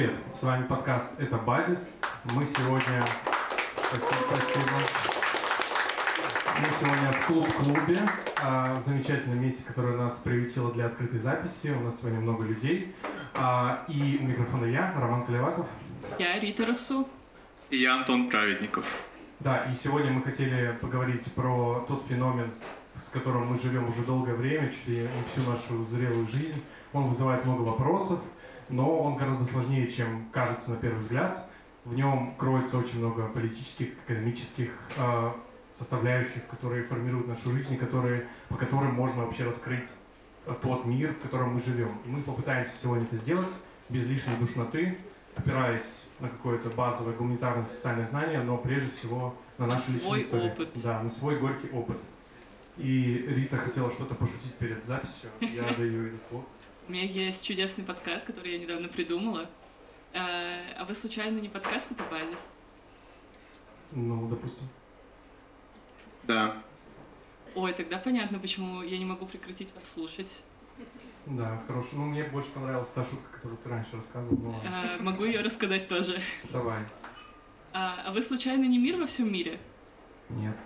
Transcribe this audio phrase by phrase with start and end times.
[0.00, 0.16] привет!
[0.34, 1.98] С вами подкаст «Это Базис».
[2.34, 3.04] Мы сегодня...
[3.76, 4.70] Спасибо, спасибо.
[6.58, 8.00] Мы сегодня в клуб-клубе,
[8.42, 11.76] а, в замечательном месте, которое нас приютило для открытой записи.
[11.78, 12.94] У нас сегодня много людей.
[13.34, 15.66] А, и у микрофона я, Роман Колеватов.
[16.18, 17.06] Я Рита Русу.
[17.68, 18.86] И я Антон Праведников.
[19.40, 22.50] Да, и сегодня мы хотели поговорить про тот феномен,
[22.96, 26.62] с которым мы живем уже долгое время, чуть ли не всю нашу зрелую жизнь.
[26.94, 28.20] Он вызывает много вопросов,
[28.70, 31.46] но он гораздо сложнее, чем кажется на первый взгляд.
[31.84, 35.32] В нем кроется очень много политических, экономических э,
[35.78, 39.88] составляющих, которые формируют нашу жизнь, и которые, по которым можно вообще раскрыть
[40.62, 41.90] тот мир, в котором мы живем.
[42.04, 43.52] И мы попытаемся сегодня это сделать
[43.88, 44.96] без лишней душноты,
[45.36, 50.52] опираясь на какое-то базовое гуманитарное социальное знание, но прежде всего на нашу на свой историю.
[50.52, 50.70] опыт.
[50.76, 51.98] Да, на свой горький опыт.
[52.76, 55.30] И Рита хотела что-то пошутить перед записью.
[55.40, 56.44] Я даю ей слово.
[56.90, 59.48] У меня есть чудесный подкаст, который я недавно придумала.
[60.12, 62.50] А а вы случайно не подкаст это базис?
[63.92, 64.66] Ну, допустим.
[66.24, 66.60] Да.
[67.54, 70.42] Ой, тогда понятно, почему я не могу прекратить вас слушать.
[71.26, 71.90] Да, хорошо.
[71.92, 74.50] Ну, мне больше понравилась та шутка, которую ты раньше рассказывал.
[74.50, 74.60] Ладно.
[74.64, 76.20] А, могу ее рассказать тоже.
[76.50, 76.82] давай.
[77.72, 79.60] А, а вы случайно не мир во всем мире?
[80.28, 80.56] Нет.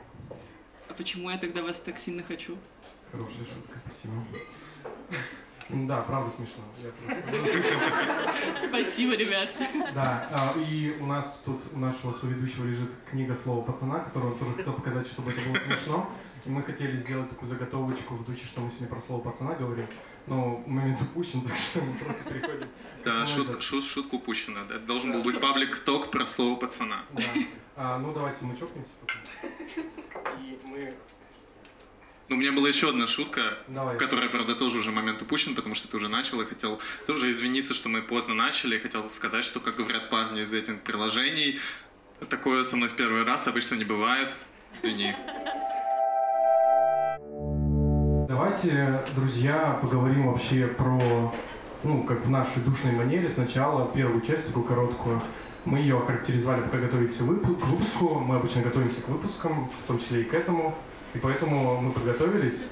[0.89, 2.57] А почему я тогда вас так сильно хочу?
[3.13, 4.15] Хорошая шутка, спасибо.
[5.71, 6.63] Да, правда смешно.
[8.69, 9.51] Спасибо, ребят.
[9.95, 14.39] Да, а, и у нас тут у нашего соведущего лежит книга «Слово пацана», которую он
[14.39, 16.11] тоже хотел показать, чтобы это было смешно.
[16.45, 19.87] И мы хотели сделать такую заготовочку в духе, что мы сегодня про слово пацана говорим.
[20.27, 22.69] Но момент упущен, так что мы просто переходим.
[23.05, 24.61] Да, шутка, шут- шутка упущена.
[24.69, 27.05] Это должен был быть паблик-ток про слово пацана.
[27.13, 27.23] Да.
[27.77, 29.85] А, ну давайте мы чокнемся потом.
[30.41, 30.95] И мы...
[32.29, 33.99] Но у меня была еще одна шутка, Давай.
[33.99, 37.75] которая, правда, тоже уже момент упущен, потому что ты уже начал, и хотел тоже извиниться,
[37.75, 41.59] что мы поздно начали, и хотел сказать, что, как говорят парни из этих приложений,
[42.31, 44.35] такое со мной в первый раз обычно не бывает.
[44.79, 45.15] Извини.
[48.27, 51.33] Давайте, друзья, поговорим вообще про,
[51.83, 55.21] ну, как в нашей душной манере, сначала первую часть, такую короткую.
[55.67, 58.19] Мы ее охарактеризовали, пока выпу- к выпуску.
[58.21, 60.77] Мы обычно готовимся к выпускам, в том числе и к этому.
[61.15, 62.67] И поэтому мы подготовились.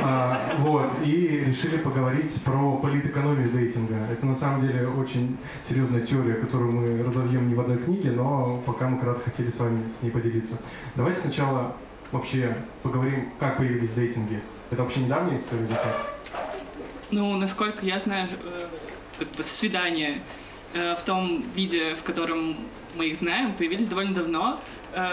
[0.00, 3.96] А, вот, и решили поговорить про политэкономию дейтинга.
[4.10, 5.36] Это на самом деле очень
[5.68, 9.58] серьезная теория, которую мы разовьем не в одной книге, но пока мы кратко хотели с
[9.58, 10.60] вами с ней поделиться.
[10.94, 11.76] Давайте сначала
[12.12, 14.40] вообще поговорим, как появились дейтинги.
[14.70, 15.66] Это вообще недавняя история?
[17.10, 18.66] Ну, насколько я знаю, э,
[19.18, 20.18] как бы свидания
[20.74, 22.56] э, в том виде, в котором
[22.94, 24.60] мы их знаем, появились довольно давно,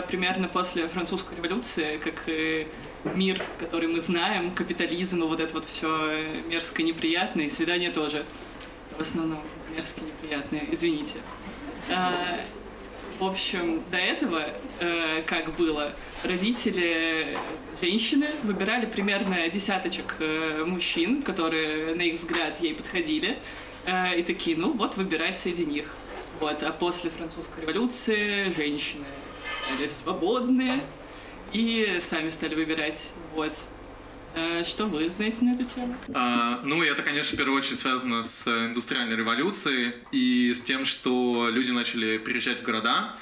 [0.07, 6.27] примерно после французской революции, как мир, который мы знаем, капитализм и вот это вот все
[6.47, 8.25] мерзко неприятное, и свидания тоже
[8.97, 9.39] в основном
[9.75, 11.15] мерзко неприятные, извините.
[11.89, 12.45] Э,
[13.19, 14.49] В общем, до этого,
[14.79, 17.35] э, как было, родители
[17.81, 23.39] женщины выбирали примерно десяточек э, мужчин, которые, на их взгляд, ей подходили,
[23.85, 25.95] э, и такие, ну вот, выбирай среди них.
[26.39, 29.05] Вот, а после французской революции женщины
[29.67, 30.81] стали свободные
[31.53, 33.11] и сами стали выбирать.
[33.33, 33.51] Вот.
[34.35, 35.95] Э, Что вы знаете на эту тему?
[36.13, 41.49] А, ну, это, конечно, в первую очередь связано с индустриальной революцией и с тем, что
[41.49, 43.15] люди начали переезжать в города,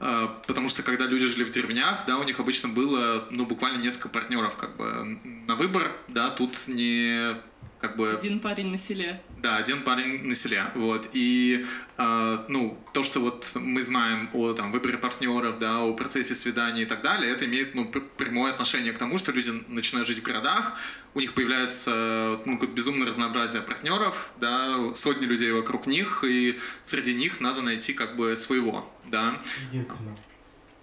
[0.00, 3.80] а, потому что когда люди жили в деревнях, да, у них обычно было, ну, буквально
[3.82, 7.36] несколько партнеров, как бы, на выбор, да, тут не,
[7.82, 8.12] как бы...
[8.12, 9.20] Один парень на селе.
[9.38, 11.66] Да, один парень на селе, вот, и,
[11.98, 16.82] э, ну, то, что вот мы знаем о, там, выборе партнеров, да, о процессе свиданий
[16.84, 20.20] и так далее, это имеет, ну, пр- прямое отношение к тому, что люди начинают жить
[20.20, 20.74] в городах,
[21.14, 27.12] у них появляется, ну, какое-то безумное разнообразие партнеров, да, сотни людей вокруг них, и среди
[27.14, 29.40] них надо найти, как бы, своего, да,
[29.72, 30.14] Единственное.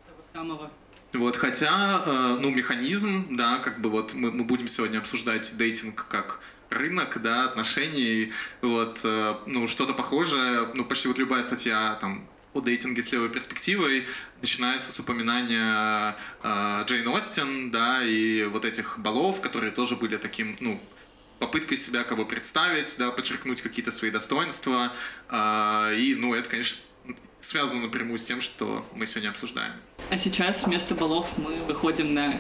[0.06, 0.72] Того самого.
[1.14, 6.06] вот, хотя, э, ну, механизм, да, как бы вот мы, мы будем сегодня обсуждать дейтинг
[6.10, 12.28] как рынок, да, отношений, вот, э, ну, что-то похожее, ну, почти вот любая статья, там,
[12.54, 14.08] о дейтинге с левой перспективой
[14.42, 20.58] начинается с упоминания э, Джейн Остин, да, и вот этих балов, которые тоже были таким,
[20.60, 20.80] ну,
[21.40, 24.94] попыткой себя как бы представить, да, подчеркнуть какие-то свои достоинства,
[25.30, 26.80] э, и, ну, это, конечно,
[27.40, 29.74] связано напрямую с тем, что мы сегодня обсуждаем.
[30.10, 32.40] А сейчас вместо баллов мы выходим на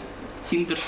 [0.49, 0.79] Тиндер,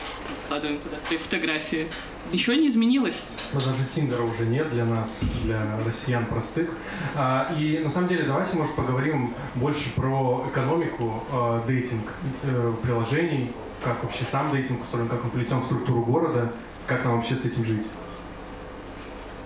[0.45, 1.87] вкладываем туда свои фотографии.
[2.31, 3.25] Ничего не изменилось.
[3.53, 6.69] Но даже Тиндера уже нет для нас, для россиян простых.
[7.15, 12.05] А, и на самом деле давайте, может, поговорим больше про экономику э, дейтинг
[12.43, 13.51] э, приложений,
[13.83, 16.53] как вообще сам дейтинг устроен, как мы плетем в структуру города,
[16.87, 17.85] как нам вообще с этим жить.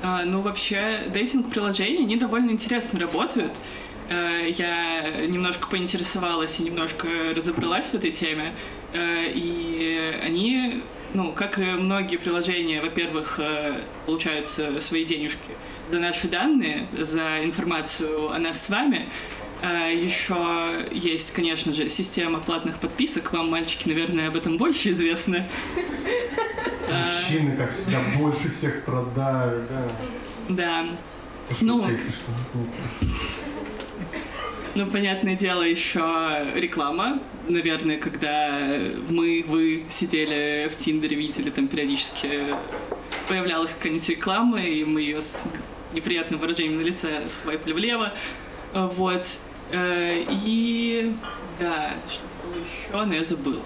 [0.02, 3.54] А, ну, вообще, дейтинг-приложения, они довольно интересно работают.
[4.10, 8.54] Э, я немножко поинтересовалась и немножко разобралась в этой теме.
[8.95, 10.81] Э, и они,
[11.13, 15.51] ну, как и многие приложения, во-первых, э, получают свои денежки
[15.89, 19.07] за наши данные, за информацию о нас с вами.
[19.63, 23.31] Еще есть, конечно же, система платных подписок.
[23.33, 25.38] Вам, мальчики, наверное, об этом больше известно.
[26.89, 29.88] Мужчины, как всегда, больше всех страдают, да.
[30.50, 30.86] Да.
[31.62, 31.86] Ну,
[34.75, 37.19] ну, понятное дело, еще реклама.
[37.48, 38.60] Наверное, когда
[39.10, 42.44] мы, вы сидели в Тиндере, видели там периодически
[43.27, 45.48] появлялась какая-нибудь реклама, и мы ее с
[45.94, 48.13] неприятным выражением на лице свайпали влево.
[48.74, 49.25] Вот.
[49.72, 51.16] Э, и
[51.60, 53.62] да, что было еще, но я забыла.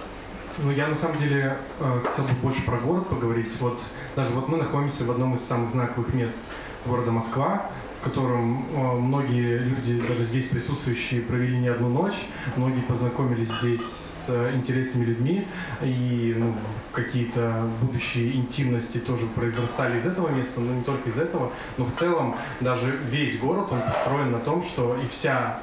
[0.60, 3.52] Ну, я на самом деле э, хотел бы больше про город поговорить.
[3.60, 3.82] Вот
[4.16, 6.46] даже вот мы находимся в одном из самых знаковых мест
[6.86, 12.28] города Москва, в котором э, многие люди, даже здесь присутствующие, провели не одну ночь.
[12.56, 15.48] Многие познакомились здесь с интересными людьми,
[15.82, 16.56] и ну,
[16.92, 21.52] какие-то будущие интимности тоже произрастали из этого места, но не только из этого.
[21.78, 25.62] Но в целом даже весь город, он построен на том, что и вся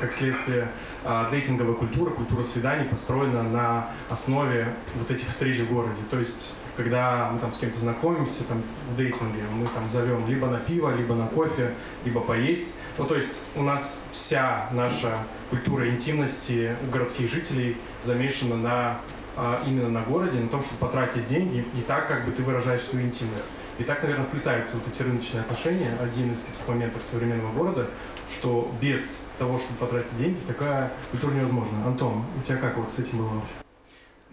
[0.00, 0.68] как следствие,
[1.04, 6.00] а, дейтинговая культура, культура свиданий построена на основе вот этих встреч в городе.
[6.10, 10.46] То есть, когда мы там с кем-то знакомимся там, в дейтинге, мы там зовем либо
[10.46, 11.72] на пиво, либо на кофе,
[12.04, 12.68] либо поесть.
[12.98, 15.18] Ну, то есть у нас вся наша
[15.50, 18.98] культура интимности у городских жителей замешана на
[19.36, 22.82] а, именно на городе, на том, чтобы потратить деньги, и так как бы ты выражаешь
[22.82, 23.50] свою интимность.
[23.78, 27.90] И так, наверное, вплетаются вот эти рыночные отношения, один из таких моментов современного города,
[28.32, 31.86] что без того, чтобы потратить деньги, такая культура невозможна.
[31.86, 33.65] Антон, у тебя как вот с этим было вообще?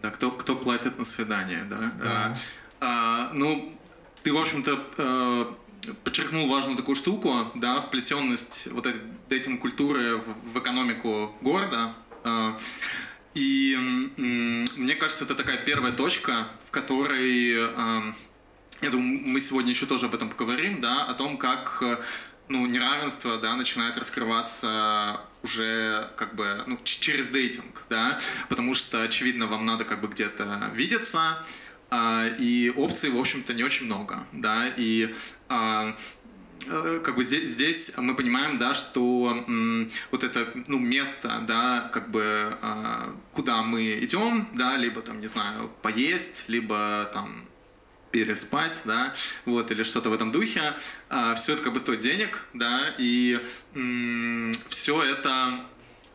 [0.03, 1.91] Да, кто, кто платит на свидание, да?
[1.97, 2.37] да.
[2.81, 3.73] А, а, ну,
[4.21, 5.45] ты, в общем-то, э,
[6.03, 11.93] подчеркнул важную такую штуку, да, вплетенность вот этой дейтинг-культуры в, в экономику города.
[12.25, 12.51] Э,
[13.33, 13.77] и
[14.17, 18.15] мне кажется, это такая первая точка, в которой, эм,
[18.81, 21.81] я думаю, мы сегодня еще тоже об этом поговорим, да, о том, как
[22.49, 28.19] ну, неравенство, да, начинает раскрываться уже как бы ну, через дейтинг, да,
[28.49, 31.45] потому что, очевидно, вам надо как бы где-то видеться,
[31.91, 35.13] э, и опций, в общем-то, не очень много, да, и
[35.49, 35.93] э,
[36.67, 41.89] Э, как бы здесь, здесь мы понимаем, да, что м, вот это ну, место, да,
[41.91, 47.45] как бы э, куда мы идем, да, либо там, не знаю, поесть, либо там
[48.13, 49.15] переспать, да,
[49.45, 50.75] вот, или что-то в этом духе,
[51.09, 53.41] э, все это как бы стоит денег, да, и
[54.69, 55.65] все это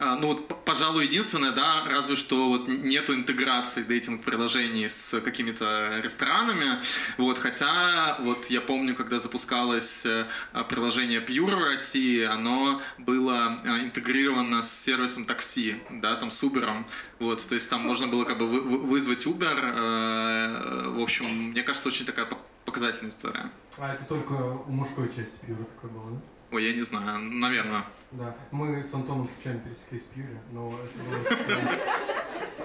[0.01, 6.81] а, ну вот, пожалуй, единственное, да, разве что вот нету интеграции дейтинг-приложений с какими-то ресторанами,
[7.17, 10.27] вот, хотя вот я помню, когда запускалось э,
[10.69, 16.85] приложение Pure в России, оно было а, интегрировано с сервисом такси, да, там с Uber,
[17.19, 21.89] вот, то есть там можно было как бы вызвать Uber, э, в общем, мне кажется,
[21.89, 22.29] очень такая
[22.65, 23.51] показательная история.
[23.77, 26.21] А это только у мужской части Pure такое было, да?
[26.53, 27.85] Ой, я не знаю, наверное.
[28.13, 31.71] Да, мы с Антоном случайно пересеклись в Пьюре, но это было...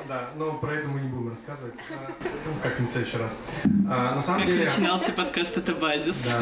[0.08, 1.76] Да, но про это мы не будем рассказывать.
[1.90, 3.40] А, ну, как-нибудь в следующий раз.
[3.90, 4.66] А, на самом как деле...
[4.66, 6.18] начинался подкаст «Это базис».
[6.26, 6.42] Да.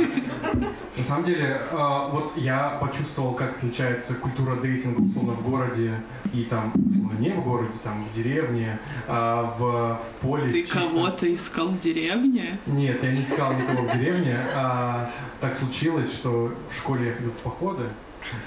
[0.98, 6.02] На самом деле, а, вот я почувствовал, как отличается культура дейтинга, условно, в городе
[6.34, 10.52] и там, условно, не в городе, там, в деревне, а в, в поле.
[10.52, 10.80] Ты чисто...
[10.80, 12.52] кого-то искал в деревне?
[12.66, 14.40] Нет, я не искал никого в деревне.
[14.56, 17.84] А, так случилось, что в школе я ходил в походы,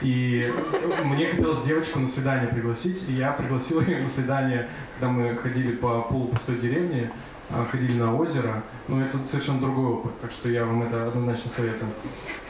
[0.01, 0.53] и
[1.05, 5.73] мне хотелось девочку на свидание пригласить, и я пригласил ее на свидание, когда мы ходили
[5.73, 7.11] по полупустой деревне,
[7.51, 8.63] а, ходили на озеро.
[8.89, 11.91] Но это совершенно другой опыт, так что я вам это однозначно советую.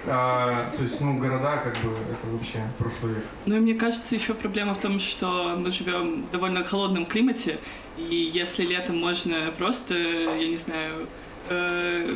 [0.06, 3.24] А, то есть, ну, города, как бы, это вообще прошлый век.
[3.46, 7.58] Ну и мне кажется, еще проблема в том, что мы живем в довольно холодном климате,
[7.96, 11.06] и если летом можно просто, я не знаю,
[11.48, 12.08] э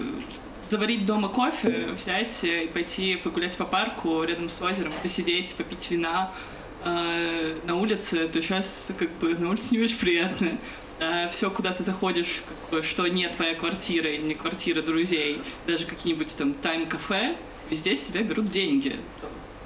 [0.70, 6.32] заварить дома кофе, взять и пойти погулять по парку рядом с озером, посидеть, попить вина
[6.84, 10.58] э, на улице, то сейчас как бы на улице не очень приятно.
[11.00, 15.40] Э, все, куда ты заходишь, как бы, что не твоя квартира или не квартира друзей,
[15.66, 17.36] даже какие-нибудь там тайм-кафе,
[17.70, 18.96] везде с тебя берут деньги.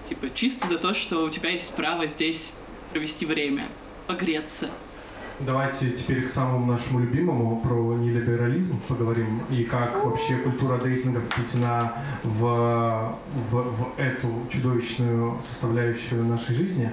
[0.08, 2.54] Типа чисто за то, что у тебя есть право здесь
[2.92, 3.68] провести время,
[4.06, 4.70] погреться.
[5.40, 11.94] Давайте теперь к самому нашему любимому про нелиберализм поговорим и как вообще культура дейтинга вплетена
[12.22, 13.16] в,
[13.50, 16.92] в, в эту чудовищную составляющую нашей жизни.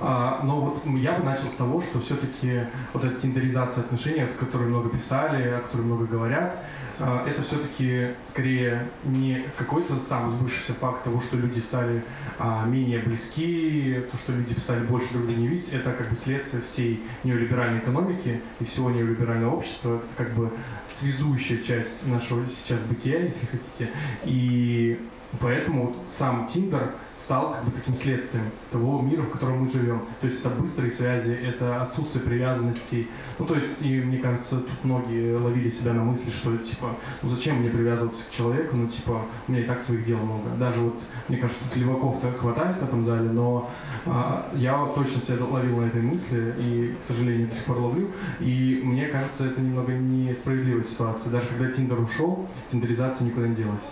[0.00, 2.60] А, но вот я бы начал с того, что все-таки
[2.94, 6.56] вот эта тиндеризация отношений, о которой много писали, о которой много говорят,
[6.98, 12.02] а, это все-таки скорее не какой-то сам сбывшийся факт того, что люди стали
[12.38, 16.16] а, менее близки, то, что люди стали больше друг друга не видеть, это как бы
[16.16, 20.50] следствие всей неолиберальной экономики и всего неолиберального общества, это как бы
[20.90, 23.90] связующая часть нашего сейчас бытия, если хотите.
[24.24, 24.98] И
[25.38, 30.02] поэтому сам Тиндер стал как бы таким следствием того мира, в котором мы живем.
[30.20, 33.08] То есть это быстрые связи, это отсутствие привязанностей.
[33.38, 37.28] Ну, то есть, и мне кажется, тут многие ловили себя на мысли, что, типа, ну
[37.28, 40.48] зачем мне привязываться к человеку, ну, типа, у меня и так своих дел много.
[40.58, 43.70] Даже вот, мне кажется, тут леваков-то хватает в этом зале, но
[44.06, 48.10] а, я точно себя ловил на этой мысли и, к сожалению, до сих пор ловлю.
[48.40, 51.30] И мне кажется, это немного несправедливая ситуация.
[51.30, 53.90] Даже когда Тиндер ушел, тиндеризация никуда не делась.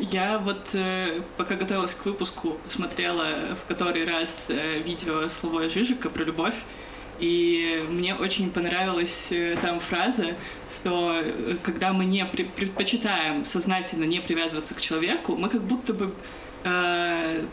[0.00, 6.10] Я вот, э, пока готовилась к выпуску, посмотрела в который раз э, видео Слова Жижика
[6.10, 6.56] про любовь,
[7.20, 10.34] и мне очень понравилась э, там фраза,
[10.80, 11.22] что
[11.62, 16.14] когда мы не предпочитаем сознательно не привязываться к человеку, мы как будто бы
[16.64, 17.44] э,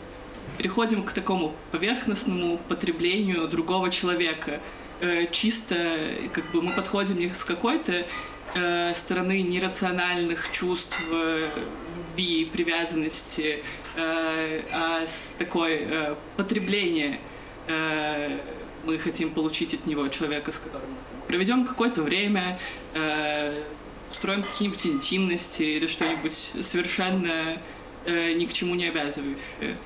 [0.56, 4.60] переходим к такому поверхностному потреблению другого человека.
[5.00, 5.98] Э, чисто
[6.32, 8.06] как бы мы подходим не с какой-то
[8.54, 11.48] э, стороны нерациональных чувств, э,
[12.52, 13.62] привязанности,
[13.94, 17.20] э, а с такой э, потребление
[17.68, 18.38] э,
[18.84, 20.88] мы хотим получить от него человека, с которым
[21.28, 22.58] проведем какое-то время,
[22.94, 23.62] э,
[24.10, 27.58] устроим какие-нибудь интимности или что-нибудь совершенно
[28.04, 29.76] э, ни к чему не обязывающее.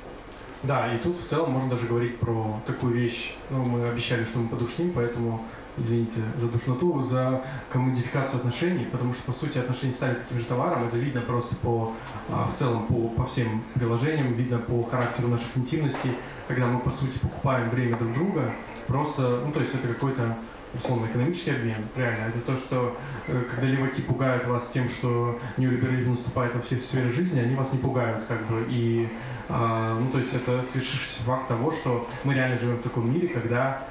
[0.63, 3.35] Да, и тут в целом можно даже говорить про такую вещь.
[3.51, 5.45] Ну, мы обещали, что мы подушним, поэтому
[5.79, 10.87] извините за душноту, за коммодификацию отношений, потому что, по сути, отношения стали таким же товаром.
[10.89, 11.93] Это видно просто по,
[12.29, 16.13] а, в целом по, по всем приложениям, видно по характеру наших интимностей,
[16.49, 18.51] когда мы, по сути, покупаем время друг друга.
[18.87, 20.37] Просто, ну, то есть это какой-то
[20.75, 22.29] условно экономический обмен, реально.
[22.29, 22.97] Это то, что
[23.29, 27.73] э, когда леваки пугают вас тем, что неолиберализм наступает во все сферы жизни, они вас
[27.73, 28.65] не пугают, как бы.
[28.69, 29.09] И,
[29.49, 33.29] а, ну, то есть это свершившийся факт того, что мы реально живем в таком мире,
[33.29, 33.87] когда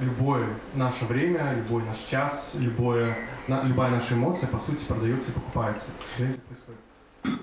[0.00, 3.06] любое наше время, любой наш час, любое,
[3.46, 5.92] на, любая наша эмоция, по сути, продается и покупается.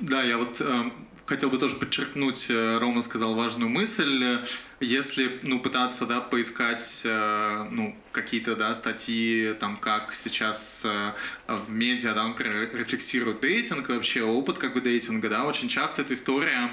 [0.01, 0.91] Да, я вот э,
[1.25, 4.39] хотел бы тоже подчеркнуть, э, Рома сказал важную мысль.
[4.79, 11.13] Если ну, пытаться да, поискать э, ну, какие-то да, статьи, там, как сейчас э,
[11.47, 16.13] в медиа да, например, рефлексируют дейтинг, вообще опыт как бы дейтинга, да, очень часто эта
[16.13, 16.69] история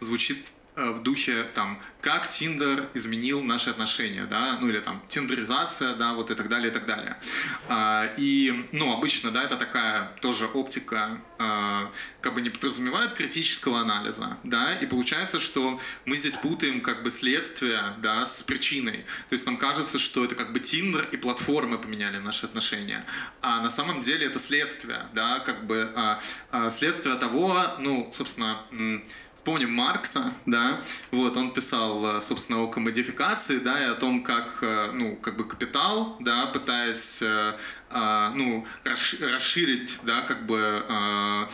[0.00, 0.38] звучит
[0.74, 6.30] в духе там как Тиндер изменил наши отношения, да, ну или там тиндеризация, да, вот
[6.30, 7.16] и так далее, и так далее.
[7.68, 13.80] А, и, ну, обычно, да, это такая тоже оптика, а, как бы не подразумевает критического
[13.80, 19.04] анализа, да, и получается, что мы здесь путаем как бы следствие, да, с причиной.
[19.28, 23.04] То есть нам кажется, что это как бы Тиндер и платформы поменяли наши отношения,
[23.42, 28.62] а на самом деле это следствие, да, как бы а, а, следствие того, ну, собственно,
[29.42, 34.58] Вспомним Маркса, да, вот, он писал, э, собственно, о комодификации, да, и о том, как,
[34.62, 37.54] э, ну, как бы капитал, да, пытаясь, э,
[37.90, 41.48] ну, расширить, да, как бы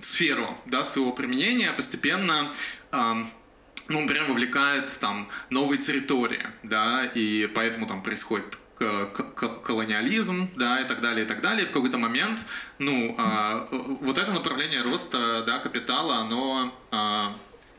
[0.00, 2.52] сферу, да, своего применения, постепенно
[2.90, 11.00] ну, прям вовлекает там новые территории, да, и поэтому там происходит колониализм, да, и так
[11.00, 11.66] далее, и так далее.
[11.66, 12.40] В какой-то момент,
[12.78, 17.34] ну, а, вот это направление роста, да, капитала, оно а,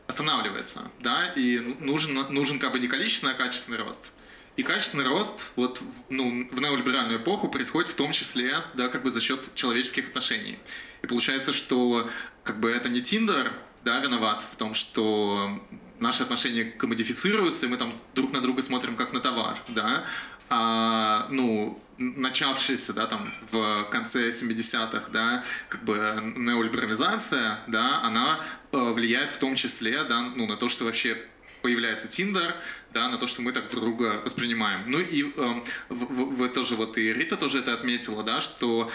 [0.06, 4.12] останавливается, да, и нужен, нужен как бы не количественный, а качественный рост.
[4.56, 9.10] И качественный рост вот, ну, в неолиберальную эпоху происходит в том числе, да, как бы
[9.10, 10.58] за счет человеческих отношений.
[11.02, 12.10] И получается, что
[12.42, 13.52] как бы это не Тиндер,
[13.84, 15.62] да, виноват в том, что
[15.98, 20.04] наши отношения комодифицируются, и мы там друг на друга смотрим как на товар, да,
[20.50, 28.40] а, ну, начавшаяся, да, там, в конце 70-х, да, как бы неолиберализация, да, она
[28.72, 31.22] э, влияет в том числе, да, ну, на то, что вообще
[31.62, 32.54] появляется Тиндер,
[32.92, 34.80] да, на то, что мы так друг друга воспринимаем.
[34.86, 38.90] Ну и э, вы, вы тоже, вот и Рита тоже это отметила, да, что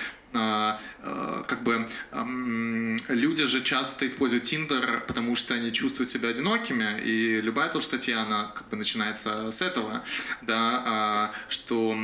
[1.48, 7.42] как бы э, люди же часто используют Тиндер, потому что они чувствуют себя одинокими, и
[7.42, 10.04] любая тоже статья, она как бы начинается с этого,
[10.42, 11.98] да, э, что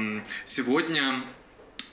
[0.46, 1.24] сегодня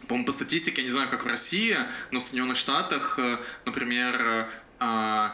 [0.06, 1.76] по-моему, по статистике, я не знаю, как в России,
[2.10, 4.46] но в Соединенных Штатах, э, например, э,
[4.80, 5.28] э,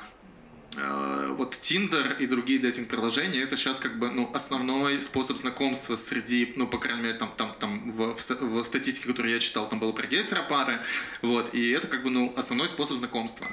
[1.37, 6.67] вот Tinder и другие дейтинг-приложения это сейчас как бы ну, основной способ знакомства среди, ну,
[6.67, 9.93] по крайней мере, там, там, там в, в, в статистике, которую я читал, там было
[9.93, 10.81] про гетеропары,
[11.23, 13.47] вот, и это как бы, ну, основной способ знакомства.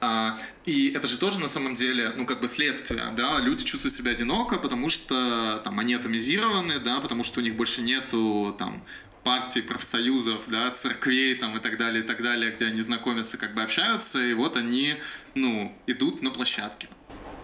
[0.00, 3.94] А, и это же тоже на самом деле, ну, как бы следствие, да, люди чувствуют
[3.94, 8.84] себя одиноко, потому что там они атомизированы, да, потому что у них больше нету там
[9.24, 13.54] партий, профсоюзов, да, церквей там и так далее, и так далее, где они знакомятся, как
[13.54, 14.96] бы общаются, и вот они,
[15.34, 16.88] ну, идут на площадке.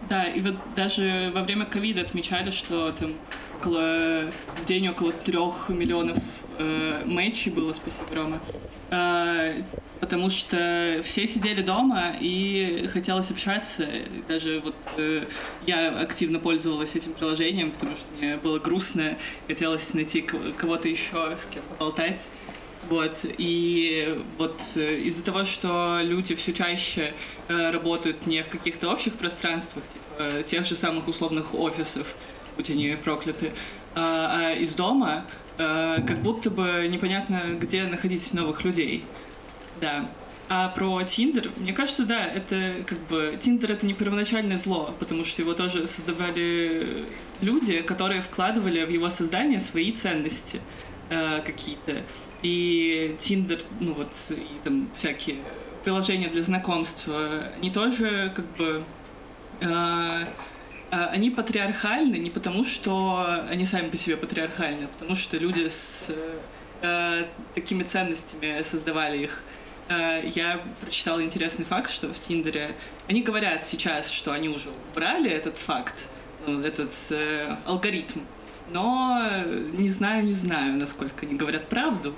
[0.09, 3.13] Да, и вот даже во время ковида отмечали, что там
[3.59, 6.17] около, в день около трех миллионов
[6.57, 8.39] э, матчей было, спасибо, Рома.
[8.89, 9.61] Э,
[10.01, 13.87] потому что все сидели дома и хотелось общаться.
[14.27, 15.23] Даже вот э,
[15.65, 19.17] я активно пользовалась этим приложением, потому что мне было грустно,
[19.47, 22.29] хотелось найти кого-то еще, с кем поболтать.
[22.89, 27.13] Вот, и вот э, из-за того, что люди все чаще
[27.47, 32.07] э, работают не в каких-то общих пространствах, типа тех же самых условных офисов,
[32.57, 33.53] будь они прокляты,
[33.93, 35.25] а, а из дома,
[35.59, 39.03] э, как будто бы непонятно, где находить новых людей.
[39.81, 40.07] Да.
[40.47, 45.23] А про Тиндер, мне кажется, да, это как бы Тиндер это не первоначальное зло, потому
[45.23, 47.05] что его тоже создавали
[47.41, 50.59] люди, которые вкладывали в его создание свои ценности
[51.09, 52.03] э, какие-то.
[52.41, 55.37] И Тиндер, ну вот, и там всякие
[55.85, 58.83] приложения для знакомства, они тоже как бы
[59.61, 59.65] э,
[60.91, 65.69] а, они патриархальны не потому, что они сами по себе патриархальны, а потому что люди
[65.69, 66.11] с
[66.81, 69.41] э, такими ценностями создавали их.
[69.91, 72.75] Э, я прочитала интересный факт, что в Тиндере
[73.07, 76.07] они говорят сейчас, что они уже убрали этот факт,
[76.47, 78.19] ну, этот э, алгоритм,
[78.71, 79.43] но
[79.73, 82.15] не знаю, не знаю, насколько они говорят правду.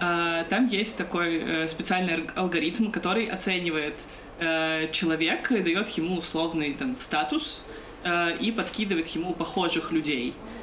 [0.00, 3.94] Э, там есть такой э, специальный алгоритм, который оценивает
[4.38, 7.62] э, человека и дает ему условный там статус
[8.04, 10.53] Э, и подкидывает ему похожих людей э,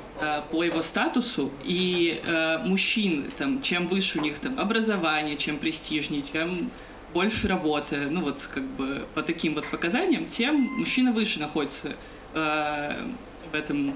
[0.52, 6.24] по его статусу и э, мужчин, там, чем выше у них там образование, чем престижнее,
[6.32, 6.70] чем
[7.14, 11.94] больше работы, ну вот как бы по таким вот показаниям, тем мужчина выше находится
[12.34, 13.06] э,
[13.52, 13.94] в этом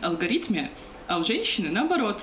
[0.00, 0.70] алгоритме,
[1.06, 2.22] а у женщины наоборот.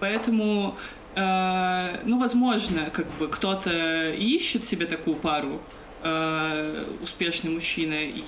[0.00, 0.76] Поэтому,
[1.16, 5.60] э, ну, возможно, как бы кто-то ищет себе такую пару,
[6.02, 8.22] э, успешный мужчина и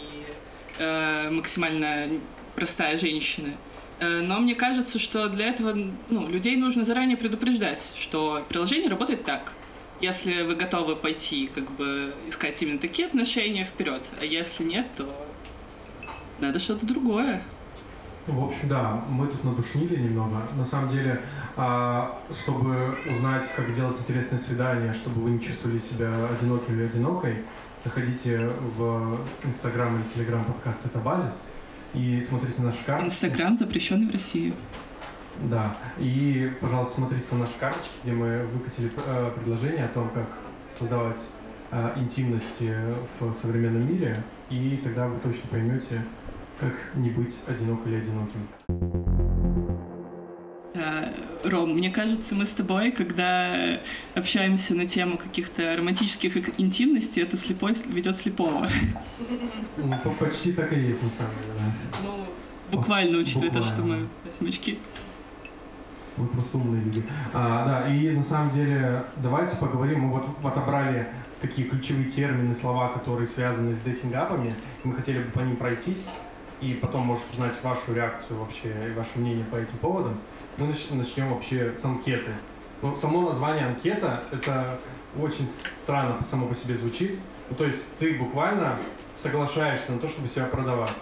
[0.78, 2.08] э, максимально
[2.56, 3.54] простая женщина.
[4.00, 5.76] Э, но мне кажется, что для этого
[6.08, 9.52] ну, людей нужно заранее предупреждать, что приложение работает так.
[10.00, 14.02] Если вы готовы пойти, как бы искать именно такие отношения, вперед.
[14.18, 15.14] А если нет, то
[16.38, 17.42] надо что-то другое.
[18.26, 20.36] В общем, да, мы тут надушнили немного.
[20.56, 21.20] На самом деле,
[21.56, 27.44] а, чтобы узнать, как сделать интересное свидание, чтобы вы не чувствовали себя одиноким или одинокой,
[27.84, 31.44] заходите в Инстаграм или Телеграм подкаст «Это базис»
[31.94, 33.14] и смотрите наши карточки.
[33.14, 34.54] Инстаграм запрещенный в России.
[35.44, 40.26] Да, и, пожалуйста, смотрите на наши карточки, где мы выкатили э, предложение о том, как
[40.78, 41.20] создавать
[41.70, 42.74] э, интимности
[43.18, 44.16] в современном мире,
[44.50, 46.02] и тогда вы точно поймете,
[46.58, 48.89] как не быть одинок или одиноким.
[51.50, 53.78] Ром, мне кажется, мы с тобой, когда
[54.14, 58.68] общаемся на тему каких-то романтических интимностей, это слепой ведет слепого.
[59.76, 62.02] Ну, почти так и есть, на самом деле, да.
[62.02, 63.68] Ну, буквально, учитывая буквально.
[63.68, 64.78] то, что мы носим очки.
[66.16, 67.04] Мы просто умные люди.
[67.32, 70.00] А, да, и на самом деле, давайте поговорим.
[70.00, 71.08] Мы вот отобрали
[71.40, 74.54] такие ключевые термины, слова, которые связаны с дейтингапами.
[74.84, 76.10] Мы хотели бы по ним пройтись
[76.60, 80.18] и потом, может, узнать вашу реакцию вообще и ваше мнение по этим поводам.
[80.58, 82.32] Мы начнем вообще с анкеты.
[82.82, 84.78] Ну, само название анкета, это
[85.18, 87.18] очень странно само по себе звучит.
[87.48, 88.78] Ну, то есть ты буквально
[89.16, 90.94] соглашаешься на то, чтобы себя продавать.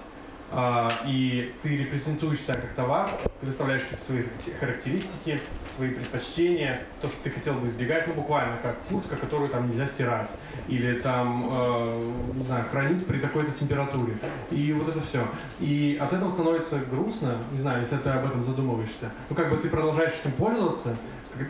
[0.50, 4.22] А, и ты репрезентуешь себя как товар, предоставляешь свои
[4.58, 5.40] характеристики,
[5.76, 9.86] свои предпочтения, то, что ты хотел бы избегать, ну буквально как куртка, которую там нельзя
[9.86, 10.30] стирать,
[10.66, 14.14] или там, э, не знаю, хранить при такой-то температуре.
[14.50, 15.28] И вот это все.
[15.60, 19.10] И от этого становится грустно, не знаю, если ты об этом задумываешься.
[19.28, 20.96] Ну как бы ты продолжаешь этим пользоваться,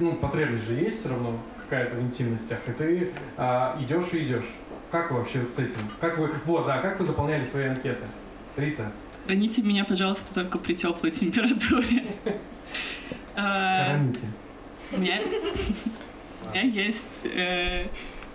[0.00, 4.56] ну потребность же есть все равно какая-то в интимностях, и ты э, идешь и идешь.
[4.90, 5.80] Как вы вообще с этим?
[6.00, 8.04] Как вы, вот, да, как вы заполняли свои анкеты?
[8.58, 8.92] Рита?
[9.26, 12.04] Храните меня, пожалуйста, только при теплой температуре.
[13.40, 14.26] А, Храните.
[14.90, 15.20] У меня,
[16.44, 17.24] у меня есть...
[17.24, 17.86] Э,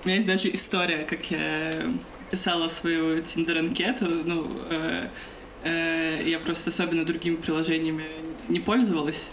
[0.03, 1.91] у меня есть даже история, как я
[2.31, 4.05] писала свою тиндер-анкету.
[4.05, 5.09] Ну, э,
[5.63, 8.05] э, я просто особенно другими приложениями
[8.47, 9.31] не пользовалась.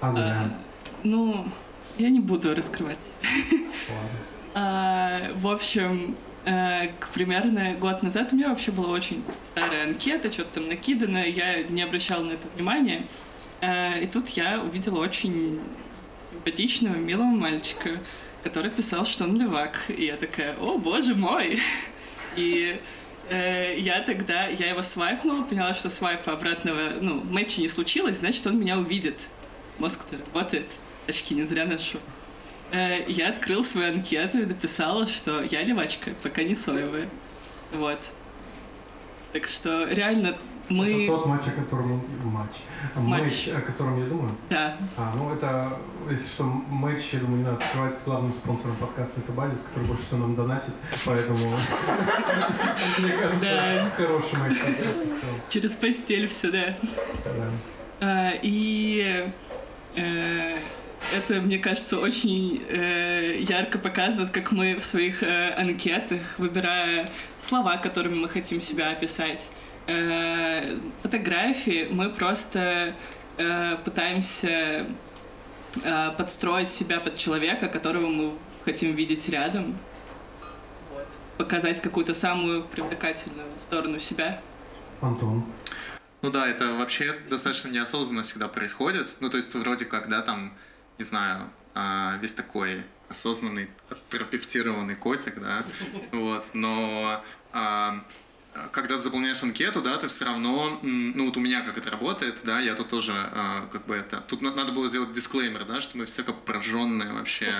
[0.00, 0.58] А зря.
[1.02, 1.46] ну,
[1.98, 2.98] я не буду раскрывать.
[4.54, 6.14] А, в общем,
[7.14, 11.82] примерно год назад у меня вообще была очень старая анкета, что-то там накидано, я не
[11.82, 13.06] обращала на это внимания.
[13.60, 15.60] Э, и тут я увидела очень
[16.30, 18.00] симпатичного, милого мальчика,
[18.42, 19.84] который писал, что он левак.
[19.88, 21.60] И я такая, о, боже мой!
[22.36, 22.80] И
[23.28, 28.46] э, я тогда, я его свайпнула, поняла, что свайпа обратного, ну, матча не случилось, значит,
[28.46, 29.20] он меня увидит.
[29.78, 30.66] Мозг-то работает,
[31.06, 31.98] очки не зря ношу.
[32.72, 37.08] Э, я открыл свою анкету и написала, что я левачка, пока не соевая.
[37.72, 37.98] Вот.
[39.32, 40.36] Так что реально
[40.70, 41.04] мы...
[41.04, 42.02] Это тот матч, о котором...
[42.24, 42.50] Матч.
[42.96, 43.22] Матч.
[43.22, 44.34] Матч, о котором я думаю.
[44.48, 45.76] Да, А, ну это,
[46.10, 50.02] если что, матч, я думаю, не надо скрывать с главным спонсором подкаста Кабазис, который больше
[50.04, 50.72] всего нам донатит,
[51.04, 51.38] поэтому,
[52.98, 54.56] мне кажется, хороший матч.
[55.50, 56.76] через постель все, да.
[58.00, 59.30] А, И
[59.96, 60.54] э,
[61.12, 67.08] это, мне кажется, очень э, ярко показывает, как мы в своих э, анкетах, выбирая
[67.40, 69.50] слова, которыми мы хотим себя описать,
[69.86, 72.94] э, фотографии, мы просто
[73.36, 74.86] э, пытаемся
[75.82, 78.32] э, подстроить себя под человека, которого мы
[78.64, 79.76] хотим видеть рядом.
[80.92, 81.06] Вот.
[81.38, 84.40] Показать какую-то самую привлекательную сторону себя.
[85.00, 85.44] Антон.
[86.22, 89.16] Ну да, это вообще достаточно неосознанно всегда происходит.
[89.18, 90.54] Ну, то есть, вроде как, да, там,
[91.02, 93.68] не знаю, а, весь такой осознанный,
[94.10, 95.64] терапевтированный котик, да,
[96.12, 98.04] вот, но а,
[98.70, 102.38] когда ты заполняешь анкету, да, ты все равно, ну вот у меня как это работает,
[102.44, 105.80] да, я тут тоже а, как бы это, тут на- надо было сделать дисклеймер, да,
[105.80, 107.50] что мы все как прожженные вообще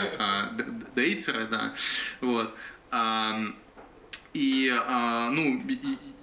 [0.52, 1.72] д- дейтеры, да,
[2.20, 2.55] вот.
[2.92, 3.57] Ам,
[4.35, 5.62] и, а, ну,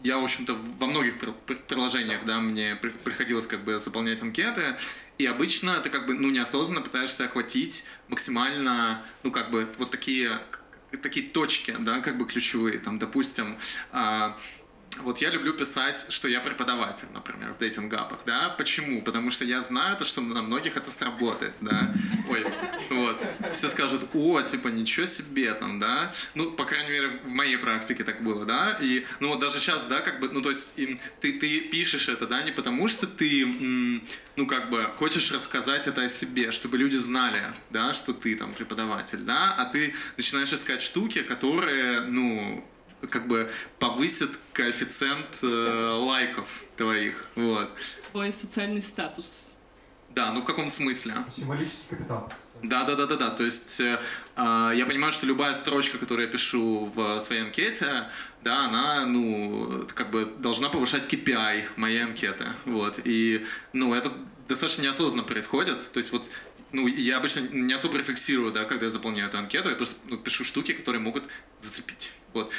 [0.03, 4.21] я, в общем-то, во многих пр- пр- приложениях, да, мне при- приходилось как бы заполнять
[4.21, 4.77] анкеты,
[5.19, 10.39] и обычно ты как бы, ну, неосознанно пытаешься охватить максимально, ну, как бы, вот такие,
[11.03, 13.57] такие точки, да, как бы ключевые, там, допустим,
[13.91, 14.39] а,
[14.97, 19.01] вот я люблю писать, что я преподаватель, например, в дейтинг-апах, да, почему?
[19.01, 21.93] Потому что я знаю то, что на многих это сработает, да,
[22.29, 22.45] ой,
[22.89, 23.21] вот,
[23.53, 28.03] все скажут, о, типа, ничего себе, там, да, ну, по крайней мере, в моей практике
[28.03, 30.99] так было, да, и, ну, вот даже сейчас, да, как бы, ну, то есть, им,
[31.21, 34.03] ты, ты пишешь это, да, не потому что ты, м,
[34.35, 38.53] ну, как бы, хочешь рассказать это о себе, чтобы люди знали, да, что ты, там,
[38.53, 42.65] преподаватель, да, а ты начинаешь искать штуки, которые, ну,
[43.09, 47.71] как бы повысит коэффициент э, лайков твоих, вот.
[48.11, 49.47] Твой социальный статус.
[50.09, 51.13] Да, ну в каком смысле?
[51.29, 52.31] Символический капитал.
[52.63, 53.29] Да, да, да, да, да.
[53.29, 53.99] То есть э,
[54.35, 58.09] а, я понимаю, что любая строчка, которую я пишу в своей анкете,
[58.43, 62.47] да, она, ну, как бы должна повышать KPI моей анкеты.
[62.65, 62.99] Вот.
[63.03, 64.11] И, ну, это
[64.47, 65.91] достаточно неосознанно происходит.
[65.91, 66.23] То есть вот
[66.71, 70.17] ну, я обычно не особо рефлексирую, да, когда я заполняю эту анкету, я просто ну,
[70.17, 71.23] пишу штуки, которые могут
[71.61, 72.11] зацепить.
[72.33, 72.51] Вот.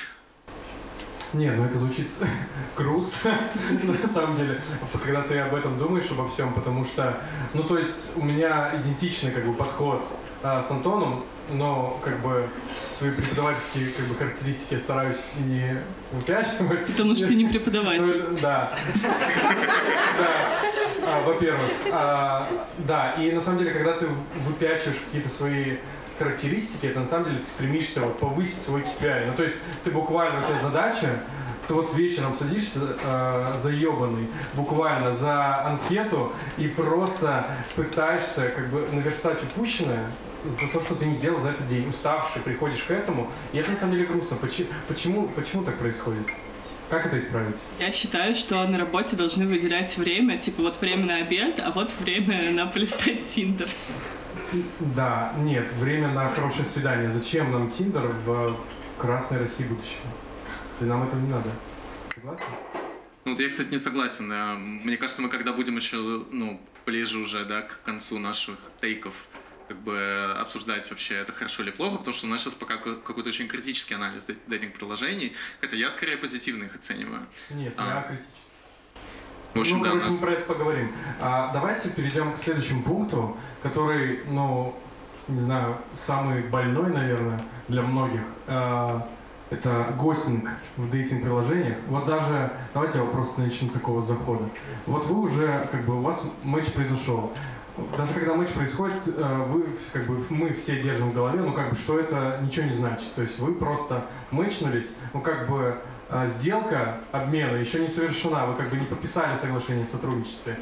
[1.32, 2.08] Не, ну это звучит
[2.76, 3.34] грустно,
[4.02, 4.60] на самом деле,
[5.04, 7.20] когда ты об этом думаешь, обо всем, потому что,
[7.54, 10.04] ну то есть у меня идентичный как бы подход
[10.42, 12.48] а, с Антоном, но как бы
[12.92, 15.76] свои преподавательские как бы характеристики я стараюсь не
[16.12, 16.86] выпячивать.
[16.86, 18.24] Потому что ты не преподаватель.
[18.30, 18.72] Ну, Да.
[20.18, 20.60] Да.
[21.06, 21.70] А, Во-первых.
[21.92, 22.46] А,
[22.78, 24.06] Да, и на самом деле, когда ты
[24.46, 25.76] выпячиваешь какие-то свои
[26.20, 29.28] характеристики, это на самом деле ты стремишься вот повысить свой KPI.
[29.28, 31.08] Ну, то есть ты буквально, у тебя задача,
[31.66, 39.42] ты вот вечером садишься э, заебанный буквально за анкету и просто пытаешься как бы наверстать
[39.42, 40.10] упущенное
[40.44, 43.70] за то, что ты не сделал за этот день, уставший, приходишь к этому, и это
[43.70, 44.36] на самом деле грустно.
[44.36, 46.26] Почему, почему, почему так происходит?
[46.90, 47.54] Как это исправить?
[47.78, 51.90] Я считаю, что на работе должны выделять время, типа вот время на обед, а вот
[52.00, 53.68] время на полистать Тиндер.
[54.96, 57.10] Да, нет, время на хорошее свидание.
[57.10, 58.56] Зачем нам Тиндер в,
[58.98, 60.06] красной России будущего?
[60.80, 61.50] И нам этого не надо.
[62.14, 62.44] Согласен?
[63.24, 64.28] Ну, вот я, кстати, не согласен.
[64.28, 64.54] да.
[64.56, 65.96] Мне кажется, мы когда будем еще,
[66.30, 69.12] ну, ближе уже, да, к концу наших тейков,
[69.68, 72.96] как бы обсуждать вообще это хорошо или плохо, потому что у нас сейчас пока ка-
[72.96, 77.26] какой-то очень критический анализ дей- дейтинг-приложений, хотя я скорее позитивно их оцениваю.
[77.50, 77.86] Нет, А.
[77.86, 78.49] я критически.
[79.54, 80.20] В общем, ну, да, короче, мы нас...
[80.20, 80.92] про это поговорим.
[81.20, 84.74] А, давайте перейдем к следующему пункту, который, ну,
[85.26, 88.22] не знаю, самый больной, наверное, для многих.
[88.46, 89.06] А,
[89.50, 91.78] это гостинг в дейтинг-приложениях.
[91.88, 94.44] Вот даже, давайте я вопрос начну такого захода.
[94.86, 97.32] Вот вы уже, как бы, у вас матч произошел.
[97.96, 101.70] Даже когда матч происходит, э, вы, как бы, мы все держим в голове, ну, как
[101.70, 103.14] бы, что это ничего не значит.
[103.14, 105.76] То есть вы просто мэчнулись, ну, как бы,
[106.08, 110.58] э, сделка обмена еще не совершена, вы как бы не подписали соглашение о сотрудничестве.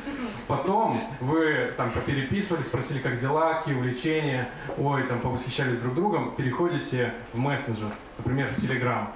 [0.47, 7.15] Потом вы там попереписывали, спросили, как дела, какие увлечения, ой, там повосхищались друг другом, переходите
[7.33, 9.13] в мессенджер, например, в Телеграм.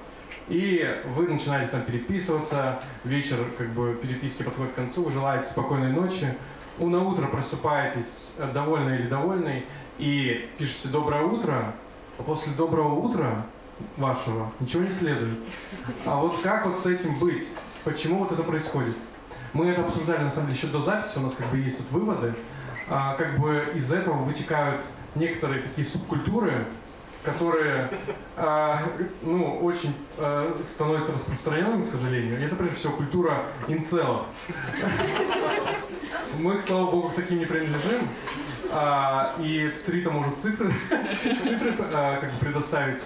[0.49, 5.93] И вы начинаете там переписываться, вечер как бы переписки подходит к концу, вы желаете спокойной
[5.93, 6.27] ночи,
[6.79, 9.67] на утро просыпаетесь э, довольный или довольный
[9.99, 11.75] и пишете «доброе утро»,
[12.19, 13.47] а после «доброго утра»
[13.97, 15.39] вашего ничего не следует.
[16.07, 17.47] А вот как вот с этим быть?
[17.85, 18.97] Почему вот это происходит?
[19.53, 22.01] Мы это обсуждали, на самом деле, еще до записи, у нас как бы есть вот
[22.01, 22.35] выводы.
[22.89, 26.67] А, как бы из этого вытекают некоторые такие субкультуры,
[27.23, 27.89] которые
[28.37, 28.83] а,
[29.23, 32.41] ну, очень а, становятся распространенными, к сожалению.
[32.41, 33.37] И это, прежде всего, культура
[33.69, 34.27] инцелов.
[36.39, 38.09] Мы, слава богу, к таким не принадлежим.
[38.73, 40.73] А, и тут Рита может цифры,
[41.43, 43.01] цифры а, как бы предоставить,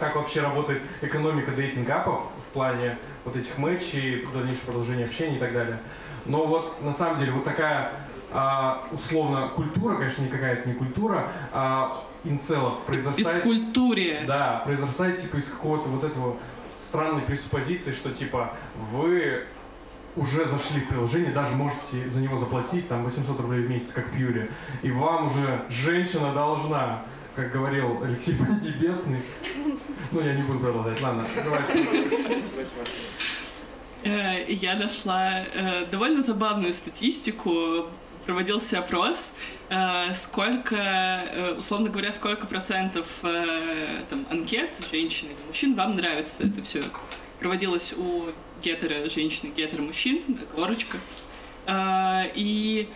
[0.00, 5.52] как вообще работает экономика дейтинг-апов в плане вот этих матчей, дальнейшего продолжения общения и так
[5.52, 5.78] далее.
[6.24, 7.92] Но вот на самом деле вот такая
[8.32, 11.96] а, условно культура, конечно, никакая это не культура, а
[12.28, 13.44] инцелов произрастает...
[13.44, 14.24] Бескультурие.
[14.26, 16.36] Да, произрастает типа из какого-то вот этого
[16.78, 18.54] странной пресуппозиции, что типа
[18.92, 19.42] вы
[20.16, 24.08] уже зашли в приложение, даже можете за него заплатить там 800 рублей в месяц, как
[24.08, 24.50] в Юре,
[24.82, 27.02] и вам уже женщина должна,
[27.34, 29.20] как говорил Алексей Поднебесный.
[30.12, 31.00] Ну, я не буду продолжать.
[31.02, 32.42] Ладно, давайте.
[34.04, 37.86] Э, Я нашла э, довольно забавную статистику.
[38.26, 39.36] Проводился опрос,
[39.68, 46.42] э, сколько, э, условно говоря, сколько процентов э, там, анкет женщин и мужчин вам нравится
[46.42, 46.82] это все.
[47.38, 48.24] Проводилось у
[48.60, 50.98] гетеро женщин и гетеро мужчин, оговорочка.
[52.34, 52.88] И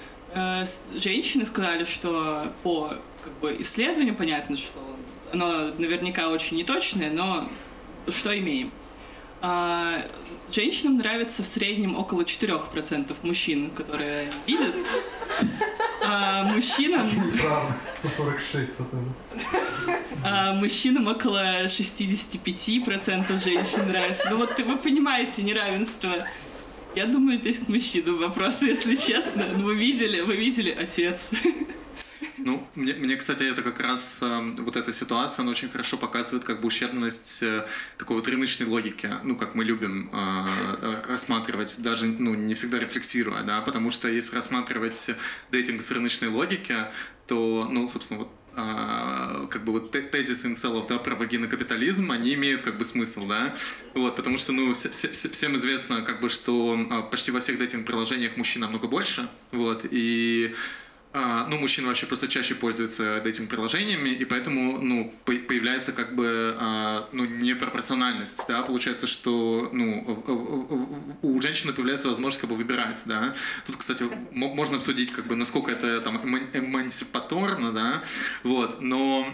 [0.95, 4.81] женщины сказали, что по как бы, исследованию понятно, что
[5.33, 7.49] оно наверняка очень неточное, но
[8.09, 8.71] что имеем.
[10.53, 14.75] Женщинам нравится в среднем около 4% мужчин, которые видят.
[16.03, 19.13] А мужчинам, Неправда, 146 процентов.
[20.25, 24.29] а мужчинам около 65% женщин нравится.
[24.31, 26.27] Ну вот вы понимаете неравенство.
[26.97, 29.47] Я думаю, здесь к мужчинам вопрос, если честно.
[29.57, 31.31] Ну вы видели, вы видели отец.
[32.39, 36.45] Ну, мне, мне, кстати, это как раз э, вот эта ситуация, она очень хорошо показывает
[36.45, 37.67] как бы ущербность э,
[37.99, 40.47] такой вот рыночной логики, ну, как мы любим э,
[40.83, 45.11] э, рассматривать, даже, ну, не всегда рефлексируя, да, потому что если рассматривать
[45.51, 46.77] дейтинг с рыночной логики,
[47.27, 52.11] то, ну, собственно, вот а, как бы вот те- тезисы инцелов, да, про вагинный капитализм,
[52.11, 53.55] они имеют как бы смысл, да,
[53.95, 57.41] вот, потому что, ну, все- все- все- всем известно, как бы, что а, почти во
[57.41, 60.55] всех дейтинг-приложениях мужчин намного больше, вот, и
[61.12, 67.09] ну, мужчины вообще просто чаще пользуются дейтинг-приложениями, и поэтому, ну, по- появляется как бы, а,
[67.12, 73.35] ну, непропорциональность, да, получается, что, ну, у женщины появляется возможность как бы выбирать, да.
[73.66, 78.05] Тут, кстати, мо- можно обсудить, как бы, насколько это там эма- эмансипаторно, да,
[78.44, 79.27] вот, но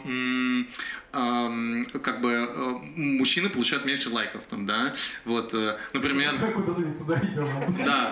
[2.03, 6.35] как бы э, мужчины получают меньше лайков там, да, вот, э, например...
[7.85, 8.11] Да.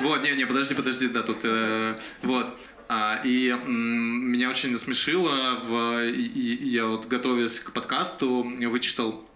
[0.00, 2.58] Вот, не, не, подожди, подожди, да, тут, э, вот.
[2.94, 9.26] А, и меня очень насмешило, в, я вот готовясь к подкасту, вычитал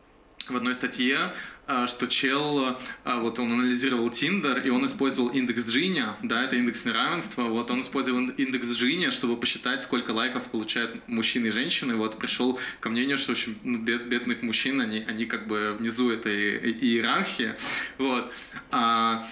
[0.49, 1.33] в одной статье,
[1.68, 6.55] а, что чел, а, вот он анализировал Тиндер, и он использовал индекс Джини, да, это
[6.55, 11.96] индекс неравенства, вот он использовал индекс Джини, чтобы посчитать, сколько лайков получают мужчины и женщины,
[11.96, 16.11] вот пришел ко мнению, что очень ну, бед- бедных мужчин, они, они как бы внизу
[16.11, 17.57] этой иерархии,
[17.99, 18.33] вот.
[18.70, 19.29] А,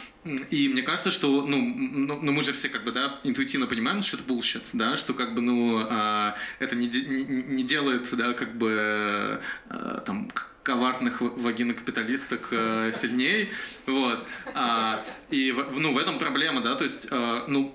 [0.50, 4.02] и мне кажется, что, ну, ну, ну, мы же все как бы, да, интуитивно понимаем,
[4.02, 8.32] что это bullshit, да, что как бы, ну, а, это не, не, не делает, да,
[8.32, 10.32] как бы, а, там,
[10.64, 13.50] коварных вагинокапиталисток э, сильней,
[13.87, 17.74] вот, А, и, ну, в этом проблема, да, то есть, э, ну,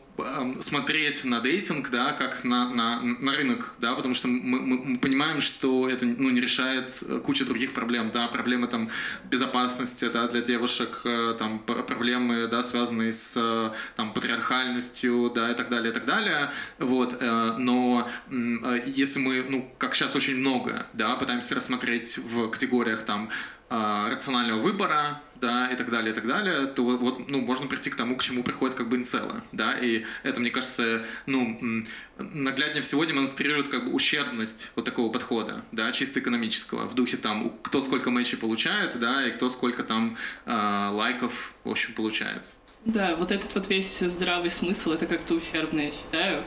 [0.62, 4.98] смотреть на дейтинг, да, как на, на, на рынок, да, потому что мы, мы- мы
[4.98, 8.90] понимаем, что это, ну, не решает э, кучу других проблем, да, проблемы, там,
[9.30, 15.56] безопасности, да, для девушек, э, там, проблемы, да, связанные с, э, там, патриархальностью, да, и
[15.56, 21.16] так далее, и так далее, вот, но если мы, ну, как сейчас очень много, да,
[21.16, 23.30] пытаемся рассмотреть в категориях, там,
[23.70, 27.96] рационального выбора, да, и так далее, и так далее, то вот, ну, можно прийти к
[27.96, 31.84] тому, к чему приходят как бы инцелы, да, и это, мне кажется, ну,
[32.18, 37.54] нагляднее всего демонстрирует как бы ущербность вот такого подхода, да, чисто экономического, в духе там,
[37.62, 42.44] кто сколько матчей получает, да, и кто сколько там э, лайков, в общем, получает.
[42.86, 46.44] Да, вот этот вот весь здравый смысл, это как-то ущербно, я считаю.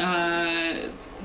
[0.00, 0.74] А,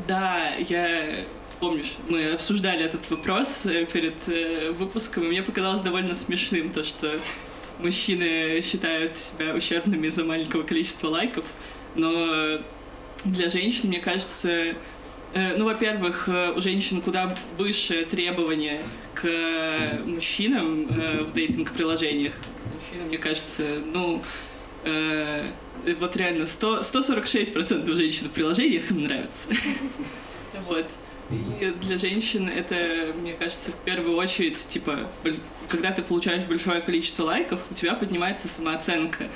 [0.08, 1.26] да, я
[1.60, 6.84] помнишь, мы обсуждали этот вопрос э, перед э, выпуском, и мне показалось довольно смешным то,
[6.84, 7.20] что
[7.80, 11.46] мужчины считают себя ущербными из-за маленького количества лайков,
[11.96, 12.60] но
[13.26, 14.76] для женщин, мне кажется,
[15.34, 18.80] Э, Ну, во-первых, у женщин куда выше требования
[19.14, 22.32] к мужчинам в дейтинг-приложениях.
[22.74, 23.64] Мужчинам, мне кажется,
[23.94, 24.24] ну,
[24.84, 29.50] вот реально 100, 146% женщин в приложениях им нравится.
[30.70, 30.86] Вот.
[31.32, 35.00] И для женщин это, мне кажется, в первую очередь, типа,
[35.70, 39.28] когда ты получаешь большое количество лайков, у тебя поднимается самооценка.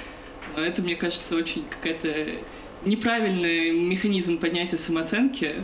[0.55, 2.41] Но это, мне кажется, очень какая-то
[2.85, 5.55] неправильный механизм поднятия самооценки,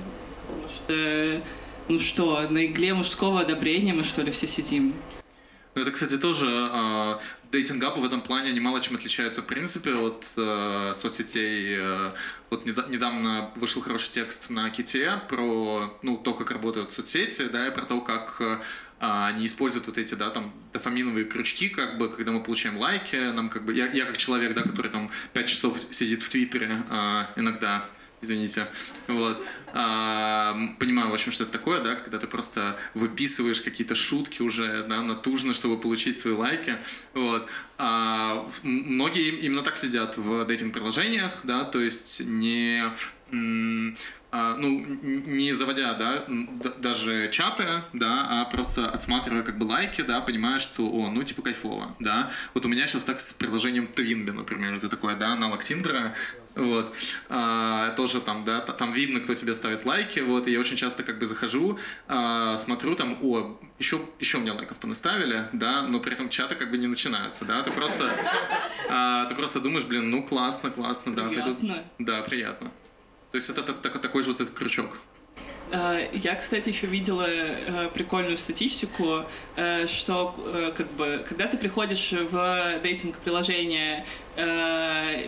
[0.47, 1.41] потому что,
[1.87, 4.93] ну что, на игле мужского одобрения мы что ли все сидим?
[5.75, 7.17] Ну, это, кстати, тоже э,
[7.51, 11.75] дейтинг-апы в этом плане они мало чем отличаются, в принципе, от э, соцсетей.
[11.77, 12.11] Э,
[12.49, 17.67] вот неда- недавно вышел хороший текст на Ките про ну, то, как работают соцсети, да,
[17.67, 18.59] и про то, как э,
[18.99, 23.49] они используют вот эти, да, там, дофаминовые крючки, как бы, когда мы получаем лайки, нам
[23.49, 27.31] как бы, я, я как человек, да, который там 5 часов сидит в Твиттере а,
[27.35, 27.85] иногда,
[28.21, 28.67] извините,
[29.07, 34.41] вот, а, понимаю, в общем, что это такое, да, когда ты просто выписываешь какие-то шутки
[34.41, 36.77] уже, да, натужно, чтобы получить свои лайки,
[37.13, 37.47] вот.
[37.77, 42.83] А, многие именно так сидят в дейтинг-приложениях, да, то есть не
[43.31, 46.25] ну, н- не заводя, да,
[46.77, 51.41] даже чаты, да, а просто отсматривая как бы лайки, да, понимая, что, о, ну, типа,
[51.41, 52.31] кайфово, да.
[52.53, 56.13] Вот у меня сейчас так с приложением Twinbee, например, это такое, да, аналог Тиндера,
[56.55, 56.95] вот,
[57.29, 61.03] А, тоже там, да, там видно, кто тебе ставит лайки, вот, и я очень часто
[61.03, 66.13] как бы захожу, а, смотрю там, о, еще, еще мне лайков понаставили, да, но при
[66.13, 68.15] этом чаты как бы не начинаются, да, ты просто,
[68.89, 71.83] а, ты просто думаешь, блин, ну, классно, классно, да, пойду- Приятно.
[71.99, 72.71] да, приятно.
[73.35, 75.01] То есть это так- так- такой же вот этот крючок.
[75.69, 79.25] Э, Я, кстати, еще видела э, прикольную статистику,
[79.57, 80.33] э, что
[80.77, 84.05] как бы, когда ты приходишь в дейтинг-приложение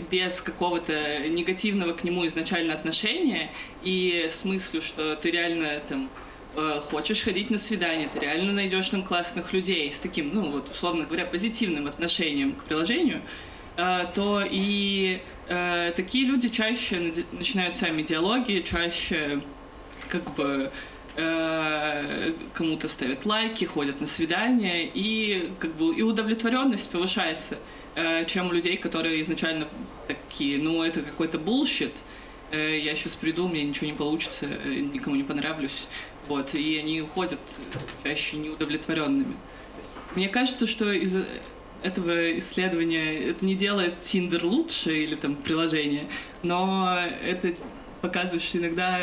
[0.09, 3.49] без какого-то негативного к нему изначально отношения
[3.83, 6.09] и с мыслью, что ты реально там
[6.91, 11.03] хочешь ходить на свидание, ты реально найдешь там классных людей с таким, ну вот условно
[11.03, 13.21] говоря, позитивным отношением к приложению,
[13.75, 19.41] то и э, такие люди чаще начинают сами диалоги, чаще
[20.10, 20.71] как бы
[21.15, 27.57] э, кому-то ставят лайки, ходят на свидания, и как бы и удовлетворенность повышается,
[27.95, 29.67] э, чем у людей, которые изначально
[30.07, 31.93] такие, ну это какой-то bullshit,
[32.51, 35.88] э, я сейчас приду, ну ничего не получится, э, никому не понравлюсь,
[36.27, 37.39] вот, и они уходят
[38.03, 39.36] чаще неудовлетворенными.
[40.15, 41.15] Мне кажется, что из
[41.83, 46.07] этого исследования это не делает Tinder лучше или там приложение,
[46.43, 47.53] но это
[48.01, 48.99] показывает, что иногда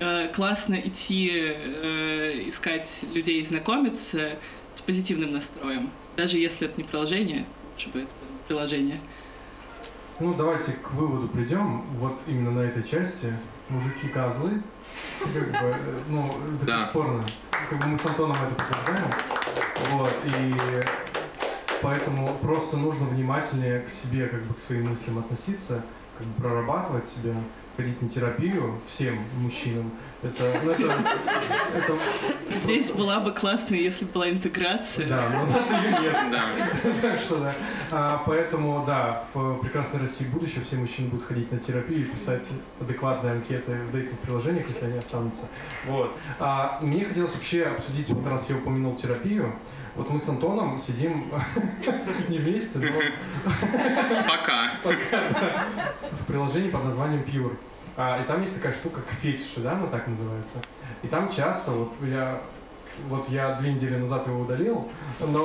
[0.00, 4.38] э, классно идти э, искать людей, знакомиться
[4.74, 5.90] с позитивным настроем.
[6.16, 9.00] Даже если это не приложение, лучше бы это было приложение.
[10.20, 11.82] Ну, давайте к выводу придем.
[11.92, 13.32] Вот именно на этой части.
[13.68, 14.62] Мужики козлы.
[15.20, 15.74] Как бы, э,
[16.08, 16.24] ну,
[16.56, 16.82] это Да.
[16.82, 17.24] бесспорно.
[17.50, 19.10] Как бы мы с Антоном это подтверждаем.
[19.90, 20.54] Вот, и
[21.82, 25.84] поэтому просто нужно внимательнее к себе, как бы к своим мыслям относиться,
[26.16, 27.34] как бы прорабатывать себя,
[27.76, 29.92] ходить на терапию всем мужчинам.
[30.22, 30.92] Это, ну, это,
[31.74, 31.94] это
[32.58, 35.06] Здесь была бы классно, если бы была интеграция.
[35.06, 36.16] Да, но у нас ее нет.
[36.32, 36.44] Да.
[37.00, 37.52] Так что да.
[37.90, 42.44] А, поэтому, да, в прекрасной России будущего все мужчины будут ходить на терапию и писать
[42.80, 45.42] адекватные анкеты в дейтинг-приложениях, если они останутся.
[45.86, 46.12] Вот.
[46.40, 49.54] А, мне хотелось вообще обсудить, вот раз я упомянул терапию,
[49.98, 51.30] вот мы с Антоном сидим
[52.28, 52.86] не вместе, но
[54.28, 54.70] Пока.
[54.84, 57.56] в приложении под названием Pure.
[57.96, 60.58] А, и там есть такая штука, как фетиши, да, она так называется.
[61.02, 62.40] И там часто, вот я,
[63.08, 65.44] вот я две недели назад его удалил, но...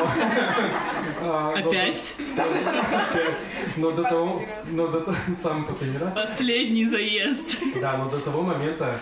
[1.22, 2.14] а, Опять?
[2.38, 3.40] Опять.
[3.78, 6.14] Но до того, но до того, самый последний раз.
[6.14, 7.58] Последний заезд.
[7.82, 9.00] Да, но до того момента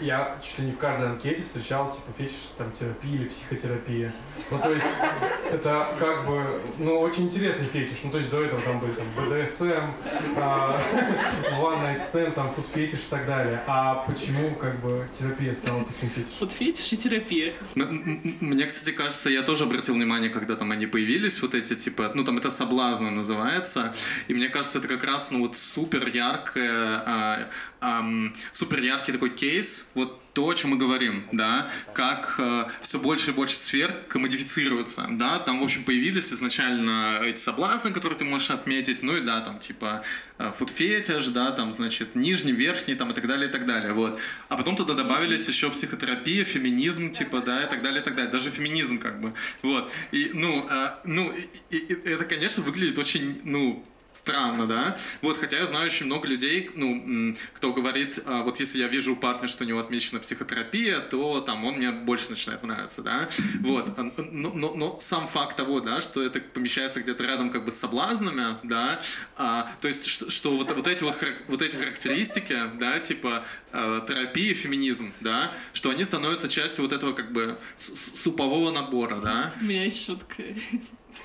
[0.00, 4.12] я чуть ли не в каждой анкете встречал, типа, фетиш, там, терапия или психотерапия.
[4.50, 4.86] Ну, то есть,
[5.52, 6.44] это как бы,
[6.78, 7.98] ну, очень интересный фетиш.
[8.04, 9.90] Ну, то есть, до этого там были, там, BDSM,
[10.36, 10.80] а,
[11.60, 13.62] One Night Stand, там, food фетиш и так далее.
[13.66, 16.36] А почему, как бы, терапия стала таким фетишем?
[16.40, 17.52] Вот фетиш и терапия.
[17.74, 22.24] Мне, кстати, кажется, я тоже обратил внимание, когда там они появились, вот эти, типа, ну,
[22.24, 23.94] там это соблазна называется,
[24.28, 27.48] и мне кажется, это как раз, ну, вот супер яркое,
[27.80, 32.38] ам, супер яркий такой кейс, вот то, о чем мы говорим, да, как
[32.82, 38.18] все больше и больше сфер комодифицируются, да, там, в общем, появились изначально эти соблазны, которые
[38.18, 40.04] ты можешь отметить, ну и да, там, типа,
[40.38, 44.20] фуд-фетиш, да, там, значит, нижний, верхний, там, и так далее, и так далее, вот.
[44.48, 48.30] А потом туда добавились еще психотерапия, феминизм, типа, да, и так далее, и так далее.
[48.30, 49.90] Даже феминизм, как бы, вот.
[50.12, 51.32] И, ну, а, ну,
[51.70, 53.84] и- и это, конечно, выглядит очень, ну,
[54.28, 54.98] странно, да?
[55.22, 59.14] Вот, хотя я знаю очень много людей, ну, кто говорит, а, вот если я вижу
[59.14, 63.28] у партнера, что у него отмечена психотерапия, то там он мне больше начинает нравиться, да?
[63.60, 67.64] Вот, А, но, но- но сам факт того, да, что это помещается где-то рядом как
[67.64, 69.00] бы с соблазнами, да,
[69.36, 71.16] а, то есть, что, что вот, вот эти вот,
[71.48, 77.12] вот эти характеристики, да, типа э, терапия, феминизм, да, что они становятся частью вот этого
[77.14, 80.42] как бы супового набора, да, У меня есть шутка.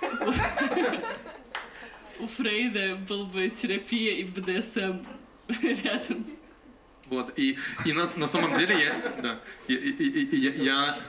[2.20, 5.00] У Фрейда был бы терапия и БДСМ
[5.84, 6.26] рядом.
[7.08, 11.00] Вот, и, и на, на самом деле я, да, я, я,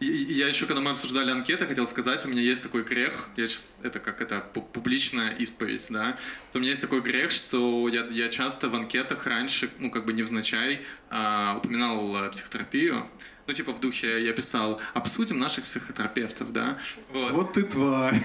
[0.00, 3.46] и я еще, когда мы обсуждали анкеты, хотел сказать, у меня есть такой грех, я
[3.46, 6.18] сейчас, это как это, пу- публичная исповедь, да,
[6.54, 10.12] у меня есть такой грех, что я, я часто в анкетах раньше, ну, как бы
[10.12, 13.08] невзначай, а, упоминал э, психотерапию,
[13.46, 16.78] ну, типа в духе я писал, обсудим наших психотерапевтов, да,
[17.12, 17.32] вот.
[17.32, 18.22] Вот ты тварь.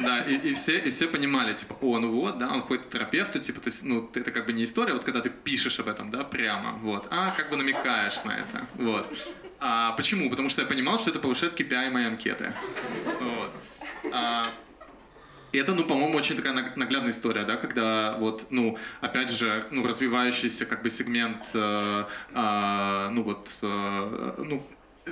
[0.00, 2.90] Да, и, и все, и все понимали, типа, о, ну вот, да, он ходит к
[2.90, 5.88] терапевту, типа, то есть, ну, это как бы не история, вот когда ты пишешь об
[5.88, 9.06] этом, да, прямо, вот, а как бы намекаешь на это, вот.
[9.60, 10.30] А почему?
[10.30, 12.52] Потому что я понимал, что это повышает KPI моей анкеты.
[13.20, 13.50] Вот.
[14.12, 14.46] А,
[15.52, 19.86] это, ну, по-моему, очень такая наг- наглядная история, да, когда вот, ну, опять же, ну,
[19.86, 24.62] развивающийся как бы сегмент, э, а, ну, вот, э, ну,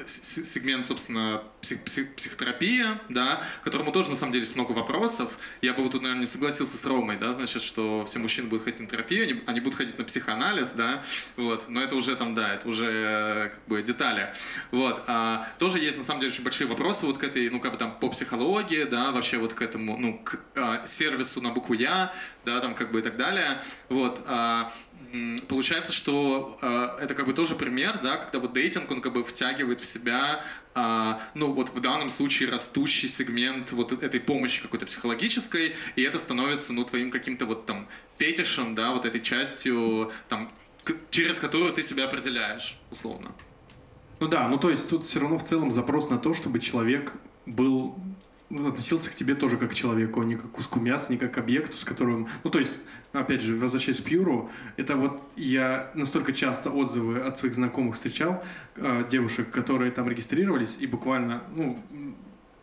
[0.07, 5.31] сегмент, собственно, псих- псих- психотерапия, да, которому тоже, на самом деле, есть много вопросов.
[5.63, 8.65] Я бы вот тут, наверное, не согласился с Ромой, да, значит, что все мужчины будут
[8.65, 11.03] ходить на терапию, они, они будут ходить на психоанализ, да,
[11.37, 14.35] вот, но это уже там, да, это уже э, как бы детали,
[14.71, 15.03] вот.
[15.07, 17.79] А, тоже есть, на самом деле, очень большие вопросы вот к этой, ну, как бы
[17.79, 22.13] там по психологии, да, вообще вот к этому, ну, к а, сервису на букву Я,
[22.45, 24.23] да, там как бы и так далее, вот.
[24.27, 24.73] А,
[25.49, 29.25] Получается, что э, это как бы тоже пример, да, когда вот дейтинг, он как бы
[29.25, 30.45] втягивает в себя,
[30.75, 36.19] а, ну вот в данном случае растущий сегмент вот этой помощи какой-то психологической, и это
[36.19, 37.89] становится, ну, твоим каким-то вот там
[38.19, 40.53] фетишем, да, вот этой частью, там,
[41.11, 43.33] через которую ты себя определяешь, условно.
[44.21, 47.13] Ну да, ну то есть тут все равно в целом запрос на то, чтобы человек
[47.47, 47.99] был
[48.51, 51.35] относился к тебе тоже как к человеку, а не как к куску мяса, не как
[51.35, 52.29] к объекту, с которым...
[52.45, 57.39] Ну, то есть, опять же, возвращаясь к Пьюру, это вот я настолько часто отзывы от
[57.39, 58.45] своих знакомых встречал,
[58.77, 61.83] э, девушек, которые там регистрировались, и буквально, ну,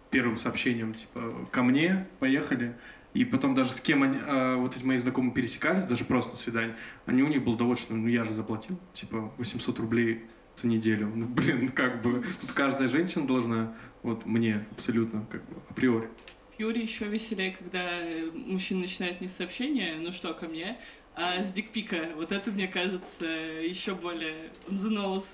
[0.10, 2.76] первым сообщением, типа, ко мне, поехали,
[3.14, 6.76] и потом даже с кем они, э, вот эти мои знакомые пересекались, даже просто свидание,
[7.06, 10.24] они у них был довольно, что, ну, я же заплатил, типа, 800 рублей
[10.56, 11.12] за неделю.
[11.14, 13.74] Ну, блин, как бы, тут каждая женщина должна,
[14.04, 16.10] вот мне абсолютно, как бы, априори.
[16.58, 20.78] Юре еще веселее, когда э, мужчина начинает не с сообщения, ну что, ко мне,
[21.16, 22.10] а с дикпика.
[22.16, 25.26] Вот это, мне кажется, еще более on the nose.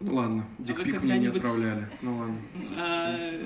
[0.00, 1.88] Ну ладно, вы дикпик мне не отправляли.
[2.02, 2.38] Ну ладно.
[2.76, 3.40] А,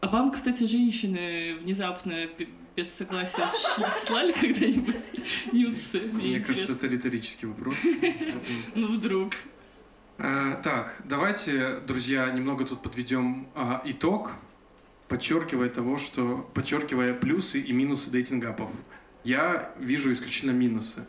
[0.00, 2.28] а вам, кстати, женщины внезапно
[2.76, 3.50] без согласия
[4.06, 4.94] слали когда-нибудь
[5.52, 6.00] нюцы?
[6.12, 7.76] Мне кажется, это риторический вопрос.
[8.74, 9.32] Ну, вдруг.
[10.18, 14.32] Э, Так, давайте, друзья, немного тут подведем а, итог,
[15.08, 18.70] подчеркивая того, что подчеркивая плюсы и минусы дейтинг-апов.
[19.24, 21.04] Я вижу исключительно минусы.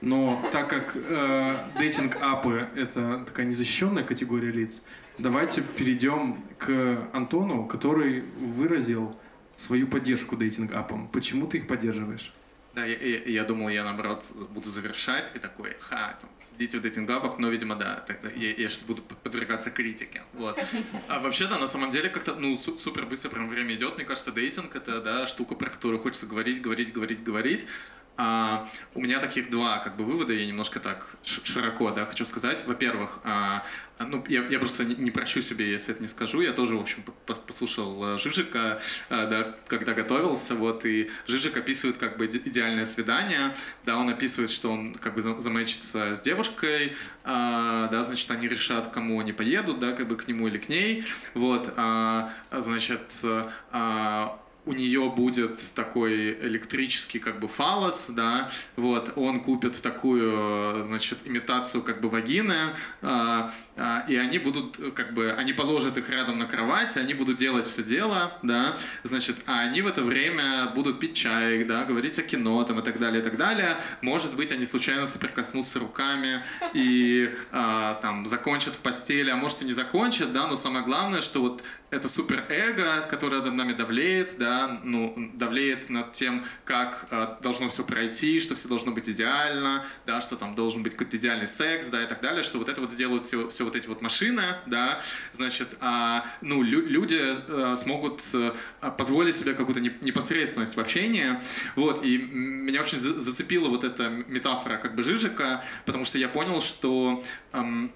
[0.00, 4.84] Но так как э, дейтинг-апы— это такая незащищенная категория лиц,
[5.18, 9.16] давайте перейдем к Антону, который выразил
[9.56, 11.08] свою поддержку дейтинг-апам.
[11.08, 12.34] Почему ты их поддерживаешь?
[12.74, 16.82] Да, я, я- я думал, я наоборот буду завершать и такой, ха, там, сидите в
[16.82, 20.22] дейтингапах, но, видимо, да, тогда я, я сейчас буду под- подвергаться критике.
[20.32, 20.58] Вот.
[21.08, 23.94] А вообще, да, на самом деле, как-то, ну, су- супер быстро прям время идет.
[23.96, 27.66] Мне кажется, дейтинг это, да, штука, про которую хочется говорить, говорить, говорить, говорить.
[28.16, 32.64] А, у меня таких два как бы вывода, я немножко так широко, да, хочу сказать.
[32.64, 33.64] Во-первых, а,
[33.98, 36.40] а, ну, я, я просто не, не прощу себе, если это не скажу.
[36.40, 41.56] Я тоже, в общем, по- послушал э, Жижика, э, да, когда готовился, вот, и Жижик
[41.56, 43.54] описывает как бы иде- идеальное свидание,
[43.84, 48.46] да, он описывает, что он как бы за- замэчится с девушкой, а, да, значит, они
[48.48, 51.04] решат, кому они поедут, да, как бы к нему или к ней,
[51.34, 53.10] вот, а, значит,
[53.72, 61.18] а, у нее будет такой электрический как бы фалос, да, вот, он купит такую, значит,
[61.24, 62.70] имитацию как бы вагины,
[63.02, 67.14] а, а, и они будут, как бы, они положат их рядом на кровать, и они
[67.14, 71.84] будут делать все дело, да, значит, а они в это время будут пить чай, да,
[71.84, 73.76] говорить о кино, там, и так далее, и так далее.
[74.00, 76.42] Может быть, они случайно соприкоснутся руками
[76.72, 81.20] и, а, там, закончат в постели, а может и не закончат, да, но самое главное,
[81.20, 81.62] что вот
[81.94, 87.84] это суперэго, которое над нами давлеет, да, ну, давлеет над тем, как э, должно все
[87.84, 92.02] пройти, что все должно быть идеально, да, что там должен быть какой-то идеальный секс, да,
[92.02, 95.02] и так далее, что вот это вот сделают все, все вот эти вот машины, да,
[95.32, 98.52] значит, а, ну, лю- люди э, смогут э,
[98.98, 101.40] позволить себе какую-то непосредственность в общении,
[101.76, 106.28] вот, и меня очень за- зацепила вот эта метафора как бы Жижика, потому что я
[106.28, 107.22] понял, что
[107.52, 107.92] эм,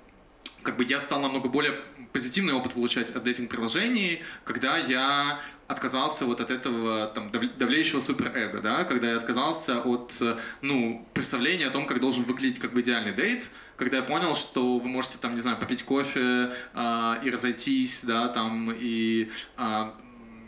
[0.62, 1.80] как бы я стал намного более
[2.12, 8.84] позитивный опыт получать от дейтинг-приложений, когда я отказался вот от этого там, давлеющего суперэго, да,
[8.84, 10.14] когда я отказался от
[10.62, 14.78] ну, представления о том, как должен выглядеть как бы идеальный дейт, когда я понял, что
[14.78, 19.90] вы можете там, не знаю, попить кофе э, и разойтись, да, там, и э,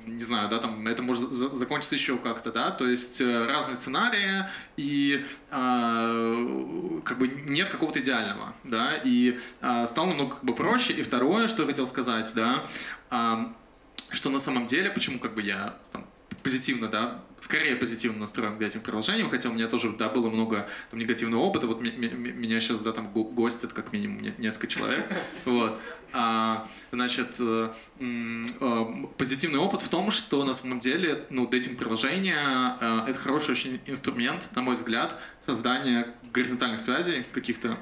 [0.06, 4.44] не знаю, да, там это может закончиться еще как-то, да, то есть э, разные сценарии
[4.76, 10.92] и э, как бы нет какого-то идеального, да, и э, стало намного как бы проще.
[10.92, 12.64] И второе, что я хотел сказать, да,
[13.10, 13.36] э,
[14.10, 16.06] что на самом деле, почему как бы я там,
[16.42, 20.68] позитивно, да, скорее позитивно настроен к этим приложениям, хотя у меня тоже, да, было много
[20.90, 25.06] там, негативного опыта, вот меня сейчас, да, там гостят как минимум несколько человек,
[25.44, 25.78] вот,
[26.92, 28.84] значит, э, э,
[29.16, 34.48] позитивный опыт в том, что на самом деле, ну, дейтинг-приложение э, это хороший очень инструмент,
[34.54, 37.76] на мой взгляд, создания горизонтальных связей каких-то.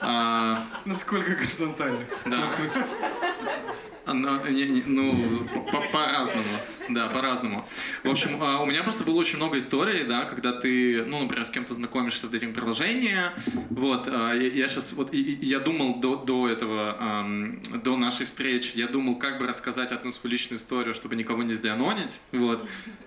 [0.00, 2.06] А, Насколько горизонтальных?
[2.24, 2.48] Да.
[4.06, 4.40] Ну,
[4.86, 5.46] ну
[5.92, 6.44] по-разному.
[6.88, 7.66] Да, по-разному.
[8.04, 11.44] В общем, а, у меня просто было очень много историй, да, когда ты, ну, например,
[11.44, 13.18] с кем-то знакомишься в этим приложении.
[13.70, 17.26] Вот, а, я сейчас, вот, я думал до, до этого,
[17.82, 21.54] до нашей встречи, я думал, как бы рассказать одну свою личную историю, чтобы никого не
[21.54, 22.20] сдианонить.
[22.32, 22.66] Вот.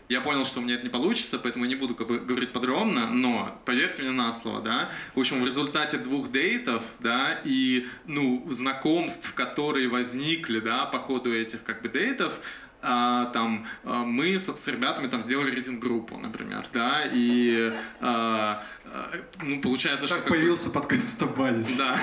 [0.09, 2.51] Я понял, что у меня это не получится, поэтому я не буду как бы, говорить
[2.51, 4.89] подробно, но поверьте мне на слово, да.
[5.13, 11.33] В общем, в результате двух дейтов, да, и, ну, знакомств, которые возникли, да, по ходу
[11.33, 12.33] этих как бы дейтов,
[12.81, 19.11] а, там а, мы с, с ребятами там сделали рейтинг-группу, например, да, и а, а,
[19.41, 20.29] ну, получается, так что...
[20.29, 21.75] появился бы, подкаст «Автобазис».
[21.75, 21.99] Да,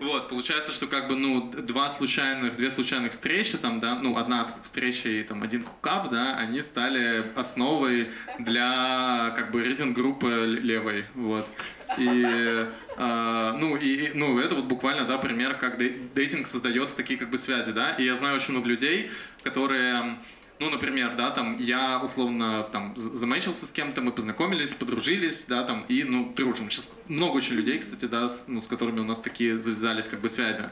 [0.00, 4.48] вот, получается, что как бы, ну, два случайных, две случайных встречи, там, да, ну, одна
[4.64, 8.10] встреча и там один хукап, да, они стали основой
[8.40, 11.48] для, как бы, рейтинг-группы левой, вот.
[11.96, 12.66] И,
[12.96, 17.38] э, ну, и, ну, это вот буквально, да, пример, как дейтинг создает такие, как бы,
[17.38, 19.10] связи, да, и я знаю очень много людей,
[19.42, 20.16] которые
[20.60, 25.84] ну, например, да, там, я условно там замечился с кем-то, мы познакомились, подружились, да, там,
[25.88, 26.68] и, ну, дружим.
[26.70, 30.20] Сейчас много очень людей, кстати, да, с, ну, с которыми у нас такие завязались, как
[30.20, 30.64] бы, связи.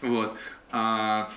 [0.00, 0.34] Вот.
[0.76, 1.30] А,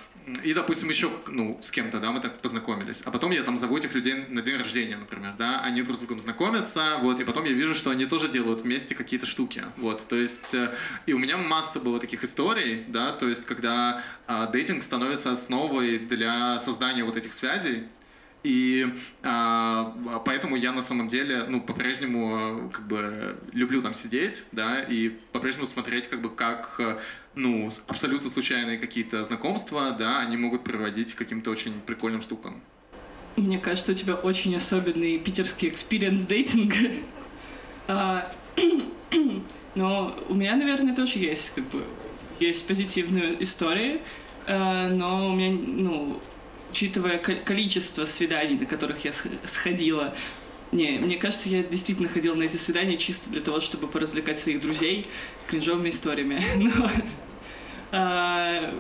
[0.44, 3.04] и, допустим, еще, ну, с кем-то, да, мы так познакомились.
[3.06, 6.00] А потом я там зову этих людей на день рождения, например, да, они друг с
[6.00, 10.08] другом знакомятся, вот, и потом я вижу, что они тоже делают вместе какие-то штуки, вот,
[10.08, 10.76] то есть, э,
[11.06, 16.00] и у меня масса было таких историй, да, то есть, когда а, дейтинг становится основой
[16.00, 17.84] для создания вот этих связей,
[18.44, 24.82] и а, поэтому я на самом деле, ну, по-прежнему как бы люблю там сидеть, да,
[24.82, 26.80] и по-прежнему смотреть, как бы, как,
[27.38, 32.62] ну, абсолютно случайные какие-то знакомства, да, они могут приводить к каким-то очень прикольным штукам.
[33.36, 36.76] Мне кажется, у тебя очень особенный питерский experience дейтинга.
[37.88, 38.30] А,
[39.76, 41.84] но у меня, наверное, тоже есть, как бы,
[42.40, 44.02] есть позитивные истории,
[44.48, 46.20] а, но у меня, ну,
[46.72, 49.14] учитывая количество свиданий, на которых я
[49.46, 50.16] сходила,
[50.72, 54.62] не, мне кажется, я действительно ходила на эти свидания чисто для того, чтобы поразвлекать своих
[54.62, 55.06] друзей
[55.48, 56.44] кринжовыми историями.
[56.58, 56.90] Но,
[57.92, 58.74] а,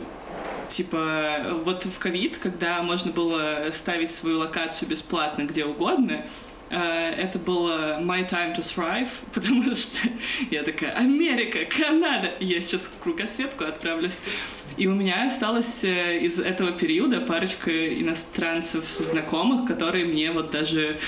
[0.69, 6.25] типа, вот в ковид, когда можно было ставить свою локацию бесплатно где угодно,
[6.69, 10.09] а, это было My Time to Thrive, потому что
[10.51, 14.19] я такая, Америка, Канада, я сейчас в кругосветку отправлюсь.
[14.75, 20.99] И у меня осталось э, из этого периода парочка иностранцев знакомых, которые мне вот даже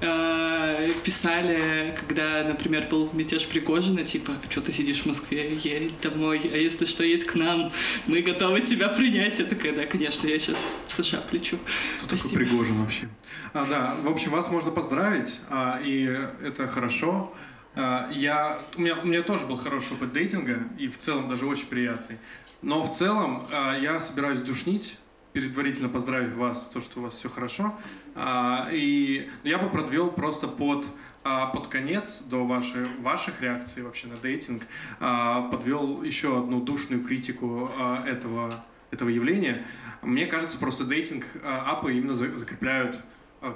[0.00, 6.56] писали, когда, например, был мятеж Пригожина, типа, что ты сидишь в Москве, едь домой, а
[6.56, 7.72] если что, едь к нам,
[8.06, 9.38] мы готовы тебя принять.
[9.38, 11.58] Я такая, да, конечно, я сейчас в США плечу.
[12.04, 13.08] Кто такой Пригожин вообще?
[13.52, 16.04] А, да, в общем, вас можно поздравить, а, и
[16.44, 17.34] это хорошо.
[17.74, 21.46] А, я, у, меня, у меня тоже был хороший опыт дейтинга, и в целом даже
[21.46, 22.18] очень приятный.
[22.60, 24.98] Но в целом э, я собираюсь душнить,
[25.32, 27.78] предварительно поздравить вас, то, что у вас все хорошо.
[28.18, 30.86] А, и я бы продвел просто под
[31.24, 34.62] а, под конец, до вашей, ваших реакций вообще на дейтинг,
[34.98, 37.70] а, подвел еще одну душную критику
[38.06, 38.52] этого,
[38.90, 39.62] этого явления.
[40.02, 42.98] Мне кажется, просто дейтинг апы именно закрепляют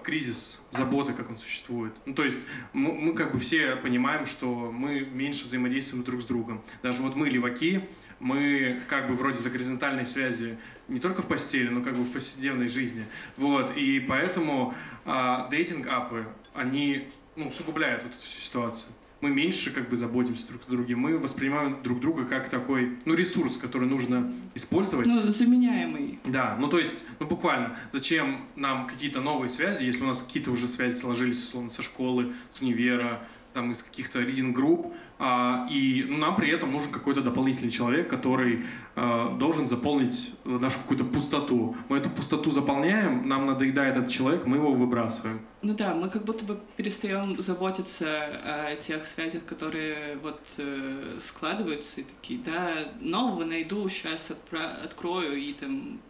[0.05, 1.93] кризис заботы, как он существует.
[2.05, 6.25] Ну, то есть мы, мы как бы все понимаем, что мы меньше взаимодействуем друг с
[6.25, 6.63] другом.
[6.83, 7.89] Даже вот мы, леваки,
[8.23, 10.57] мы как бы вроде за горизонтальной связи
[10.93, 13.05] не только в постели, но как бы в повседневной жизни.
[13.37, 14.75] Вот, и поэтому
[15.05, 18.93] а, дейтинг-апы, они ну, усугубляют вот эту ситуацию.
[19.21, 23.15] Мы меньше как бы заботимся друг о друге, мы воспринимаем друг друга как такой, ну,
[23.15, 25.07] ресурс, который нужно использовать.
[25.07, 26.19] Ну, заменяемый.
[26.25, 30.51] Да, ну то есть, ну буквально, зачем нам какие-то новые связи, если у нас какие-то
[30.51, 36.19] уже связи сложились, условно, со школы, с универа, там, из каких-то ридинг-групп, а, и ну,
[36.19, 38.65] нам при этом нужен какой-то дополнительный человек, который
[38.97, 41.77] а, должен заполнить нашу какую-то пустоту.
[41.89, 45.41] Мы эту пустоту заполняем, нам надоедает этот человек, мы его выбрасываем.
[45.63, 48.07] Ну да, мы как будто бы перестаем заботиться
[48.45, 55.37] о тех связях, которые вот э, складываются и такие, да, нового найду, сейчас отпра- открою
[55.37, 56.01] и там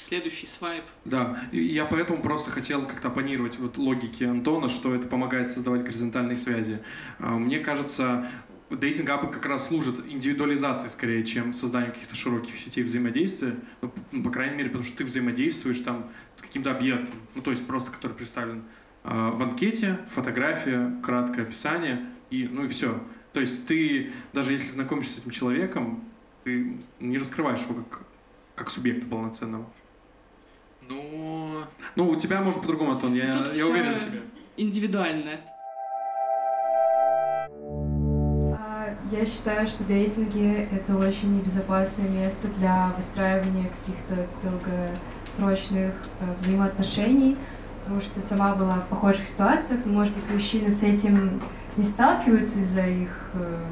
[0.00, 0.84] следующий свайп.
[1.04, 6.36] Да, я поэтому просто хотел как-то оппонировать вот логике Антона, что это помогает создавать горизонтальные
[6.36, 6.80] связи.
[7.18, 8.28] А, Мне кажется,
[8.70, 13.54] дейтинг-апы как раз служат индивидуализацией скорее, чем созданию каких-то широких сетей взаимодействия.
[13.80, 17.50] Ну, ну, по крайней мере, потому что ты взаимодействуешь там с каким-то объектом, ну, то
[17.50, 18.64] есть просто который представлен
[19.04, 23.02] а, в анкете, фотография, краткое описание, и, ну и все.
[23.32, 26.04] То есть ты, даже если знакомишься с этим человеком,
[26.44, 28.02] ты не раскрываешь его как,
[28.54, 29.70] как субъекта полноценного.
[30.88, 31.64] Ну,
[31.96, 34.20] Ну, у тебя может по-другому, Антон, я, Тут я уверен в тебе.
[34.56, 35.32] Индивидуально.
[38.56, 47.36] А, Я считаю, что дейтинги— это очень небезопасное место для выстраивания каких-то долгосрочных э, взаимоотношений,
[47.82, 51.40] потому что сама была в похожих ситуациях, но, может быть, мужчины с этим
[51.76, 53.64] не сталкиваются из-за их э,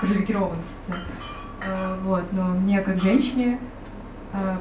[0.00, 0.94] привилегированности.
[1.66, 3.58] Э, вот, но мне, как женщине,
[4.32, 4.56] э,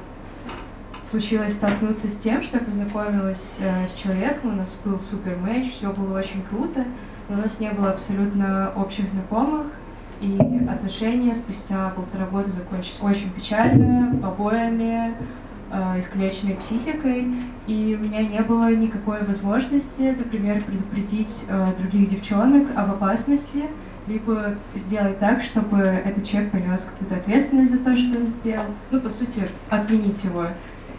[1.11, 5.69] случилось столкнуться с тем, что я познакомилась э, с человеком, у нас был супер матч,
[5.71, 6.85] все было очень круто,
[7.27, 9.67] но у нас не было абсолютно общих знакомых,
[10.21, 10.39] и
[10.69, 15.13] отношения спустя полтора года закончились очень печально, побоями,
[15.69, 17.27] э, искалеченной психикой,
[17.67, 23.63] и у меня не было никакой возможности, например, предупредить э, других девчонок об опасности,
[24.07, 29.01] либо сделать так, чтобы этот человек понес какую-то ответственность за то, что он сделал, ну,
[29.01, 30.47] по сути, отменить его.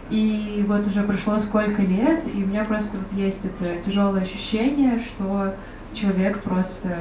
[0.09, 4.99] И вот уже прошло сколько лет, и у меня просто вот есть это тяжелое ощущение,
[4.99, 5.55] что
[5.93, 6.95] человек просто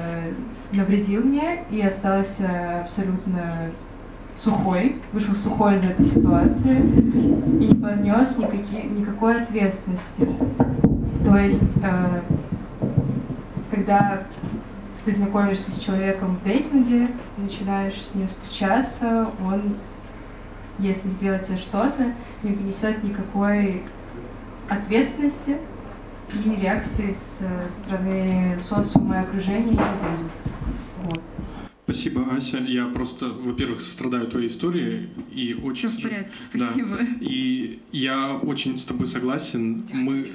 [0.72, 3.70] навредил мне и остался абсолютно
[4.36, 10.28] сухой, вышел сухой из этой ситуации и не понес никакие, никакой ответственности.
[11.24, 12.22] То есть, э,
[13.70, 14.22] когда
[15.04, 19.76] ты знакомишься с человеком в дейтинге, начинаешь с ним встречаться, он,
[20.82, 22.12] если сделает тебе что-то,
[22.42, 23.82] не понесет никакой
[24.68, 25.58] ответственности,
[26.32, 30.30] и реакции с э, стороны социума и окружения не будет.
[31.04, 31.22] Вот.
[31.84, 32.58] Спасибо, Ася.
[32.58, 35.90] Я просто, во-первых, сострадаю твоей истории и очень...
[35.90, 36.66] Все в порядке, Да.
[36.66, 36.98] спасибо.
[37.20, 39.84] И я очень с тобой согласен.
[39.92, 40.26] Мы,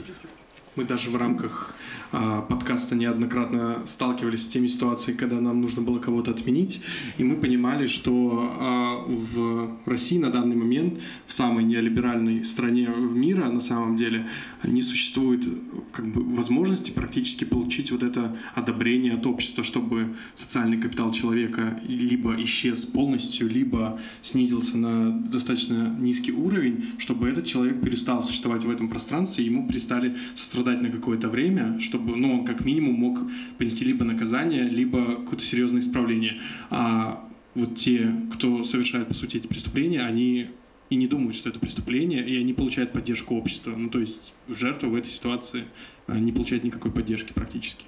[0.75, 1.73] мы даже в рамках
[2.11, 6.81] подкаста неоднократно сталкивались с теми ситуациями, когда нам нужно было кого-то отменить,
[7.17, 13.49] и мы понимали, что а, в России на данный момент, в самой неолиберальной стране мира,
[13.49, 14.27] на самом деле,
[14.63, 15.47] не существует
[15.91, 22.35] как бы возможности практически получить вот это одобрение от общества, чтобы социальный капитал человека либо
[22.43, 28.89] исчез полностью, либо снизился на достаточно низкий уровень, чтобы этот человек перестал существовать в этом
[28.89, 33.19] пространстве, ему перестали сострадать на какое-то время, чтобы ну, он как минимум мог
[33.57, 36.39] понести либо наказание, либо какое-то серьезное исправление.
[36.69, 40.49] А вот те, кто совершает, по сути, эти преступления, они
[40.89, 43.73] и не думают, что это преступление, и они получают поддержку общества.
[43.75, 45.65] Ну, то есть жертва в этой ситуации
[46.07, 47.83] э, не получает никакой поддержки практически.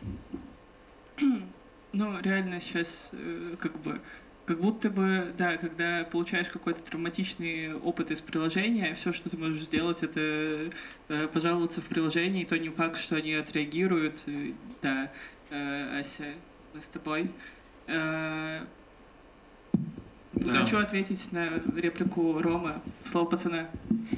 [1.94, 3.12] Ну, реально сейчас
[3.60, 4.02] как бы
[4.50, 9.62] как будто бы, да, когда получаешь какой-то травматичный опыт из приложения, все, что ты можешь
[9.62, 10.72] сделать, это
[11.08, 14.24] э, пожаловаться в приложение, и то не факт, что они отреагируют.
[14.26, 15.12] И, Да,
[15.52, 16.34] э, Ася,
[16.74, 17.30] мы с тобой.
[17.86, 18.62] Э,
[20.34, 20.62] Да.
[20.62, 22.82] Хочу ответить на реплику Рома.
[23.04, 23.70] Слово пацана.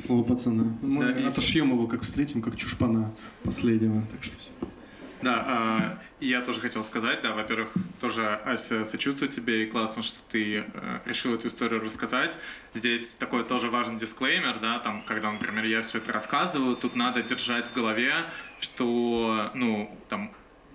[0.06, 0.66] Слово пацана.
[0.82, 3.12] Мы Да, и- отошьем его, как встретим, как чушпана
[3.44, 4.02] последнего.
[4.12, 4.52] Так что всё.
[5.22, 7.70] Да, а, я тоже хотел сказать, да, во-первых,
[8.00, 12.38] тоже, Ася, сочувствую тебе, и классно, что ты э, решил эту историю рассказать.
[12.74, 17.22] Здесь такой тоже важный дисклеймер, да, там, когда, например, я все это рассказываю, тут надо
[17.22, 18.14] держать в голове,
[18.60, 20.32] что, ну, там,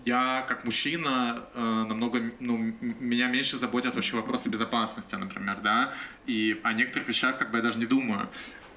[0.07, 5.95] я как мужчина э, намного, ну, меня меньше заботят вообще вопросы безопасности, например, да,
[6.27, 8.29] и о некоторых вещах как бы я даже не думаю.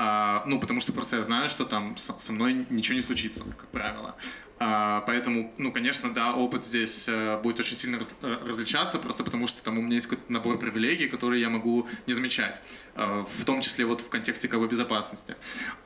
[0.01, 3.43] А, ну, потому что просто я знаю, что там со, со мной ничего не случится,
[3.43, 4.15] как правило.
[4.57, 9.25] А, поэтому, ну, конечно, да, опыт здесь э, будет очень сильно раз, э, различаться, просто
[9.25, 12.61] потому что там у меня есть какой-то набор привилегий, которые я могу не замечать,
[12.95, 15.35] э, в том числе вот в контексте как бы безопасности.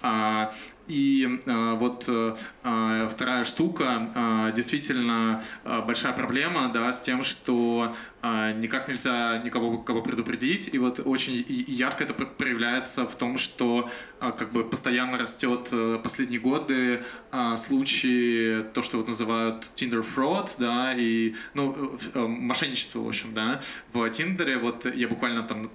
[0.04, 0.54] А,
[0.88, 7.24] и э, вот э, э, вторая штука, э, действительно э, большая проблема, да, с тем,
[7.24, 13.38] что никак нельзя никого кого предупредить, и вот очень ярко это пр- проявляется в том,
[13.38, 13.90] что
[14.22, 20.06] э, как бы постоянно растет э, последние годы э, случаи, то, что вот называют Tinder
[20.06, 23.62] fraud, да, и, ну, э, э, мошенничество, в общем, да,
[23.92, 25.70] в Тиндере, вот я буквально там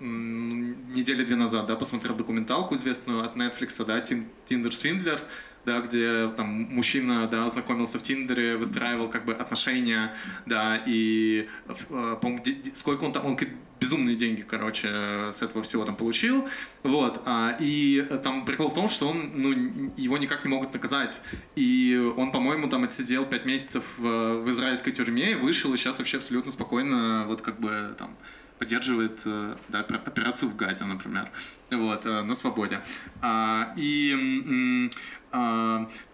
[0.94, 5.20] недели две назад, да, посмотрел документалку известную от Netflix, да, Tinder Swindler,
[5.68, 10.14] да, где там мужчина, да, знакомился в Тиндере, выстраивал как бы отношения,
[10.46, 11.46] да, и,
[11.90, 13.38] э, де- сколько он там, он
[13.78, 16.48] безумные деньги, короче, э, с этого всего там получил,
[16.82, 19.52] вот, а, и там прикол в том, что он, ну,
[19.96, 21.20] его никак не могут наказать,
[21.54, 26.50] и он, по-моему, там отсидел пять месяцев в, израильской тюрьме, вышел, и сейчас вообще абсолютно
[26.50, 28.16] спокойно, вот как бы там
[28.58, 31.28] поддерживает э, да, опер- операцию в Газе, например,
[31.70, 32.80] вот, э, на свободе.
[33.22, 34.90] А, и
[35.32, 36.07] м, а, э,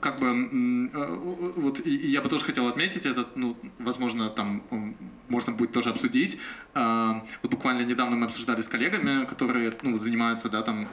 [0.00, 1.16] как бы э,
[1.56, 4.62] вот я бы тоже хотел отметить это, ну, возможно, там
[5.28, 6.38] можно будет тоже обсудить.
[6.74, 10.88] А, Вот буквально недавно мы обсуждали с коллегами, которые ну, занимаются, да, там,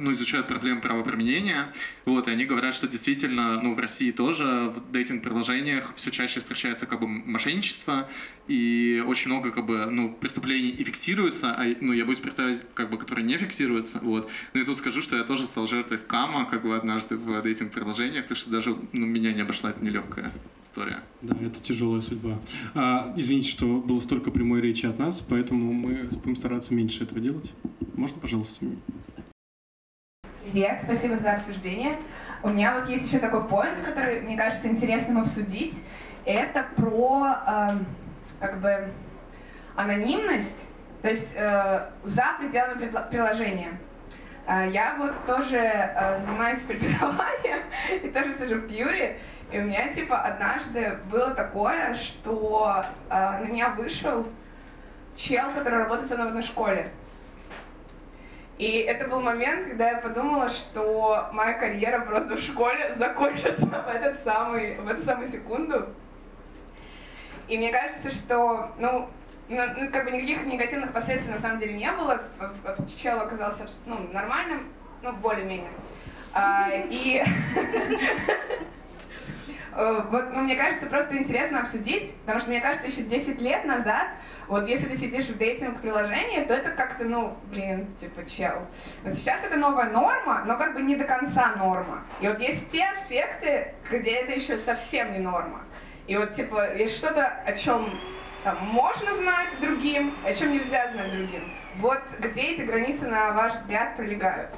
[0.00, 1.72] ну, изучают проблемы правоприменения,
[2.04, 6.86] вот, и они говорят, что действительно, ну, в России тоже в дейтинг-приложениях все чаще встречается
[6.86, 8.08] как бы мошенничество,
[8.48, 12.90] и очень много как бы, ну, преступлений и фиксируется, а, ну, я боюсь представить, как
[12.90, 14.30] бы, которые не фиксируются, вот.
[14.54, 18.26] Ну, и тут скажу, что я тоже стал жертвой скама, как бы, однажды в дейтинг-приложениях,
[18.26, 20.32] так что даже, ну, меня не обошла эта нелегкая
[20.62, 21.00] история.
[21.22, 22.38] Да, это тяжелая судьба.
[22.74, 27.20] А, извините, что было столько прямой речи от нас, поэтому мы будем стараться меньше этого
[27.20, 27.52] делать.
[27.94, 28.66] Можно, пожалуйста?
[30.42, 31.98] Привет, спасибо за обсуждение.
[32.42, 35.74] У меня вот есть еще такой поинт, который, мне кажется, интересным обсудить.
[36.24, 37.86] Это про эм,
[38.38, 38.92] как бы
[39.76, 40.68] анонимность,
[41.02, 43.78] то есть э, за пределами приложения.
[44.48, 47.60] Э, я вот тоже э, занимаюсь преподаванием
[48.02, 49.18] и тоже сижу в Пьюре.
[49.52, 54.26] И у меня типа однажды было такое, что э, на меня вышел
[55.16, 56.90] чел, который работает со мной в одной школе.
[58.56, 63.88] И это был момент, когда я подумала, что моя карьера просто в школе закончится в,
[63.88, 65.90] этот самый, в эту самую секунду.
[67.48, 69.10] И мне кажется, что, ну,
[69.48, 72.20] ну, ну, как бы никаких негативных последствий на самом деле не было.
[73.02, 74.68] Чел оказался ну, нормальным,
[75.02, 75.70] ну, более-менее.
[76.34, 77.24] А, и
[79.72, 83.64] э, вот, ну, мне кажется, просто интересно обсудить, потому что, мне кажется, еще 10 лет
[83.64, 84.08] назад,
[84.48, 88.66] вот если ты сидишь в дейтинг-приложении, то это как-то, ну, блин, типа, чел.
[89.04, 92.04] Но сейчас это новая норма, но как бы не до конца норма.
[92.20, 95.62] И вот есть те аспекты, где это еще совсем не норма.
[96.06, 97.88] И вот, типа, есть что-то, о чем
[98.44, 101.42] там, можно знать другим, о чем нельзя знать другим.
[101.76, 104.50] Вот где эти границы, на ваш взгляд, пролегают?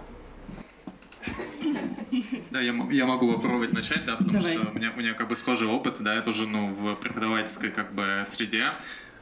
[2.51, 4.53] Да, я, я могу попробовать начать, да, потому Давай.
[4.57, 7.71] что у меня, у меня как бы схожий опыт, да, я тоже, ну, в преподавательской
[7.71, 8.69] как бы среде.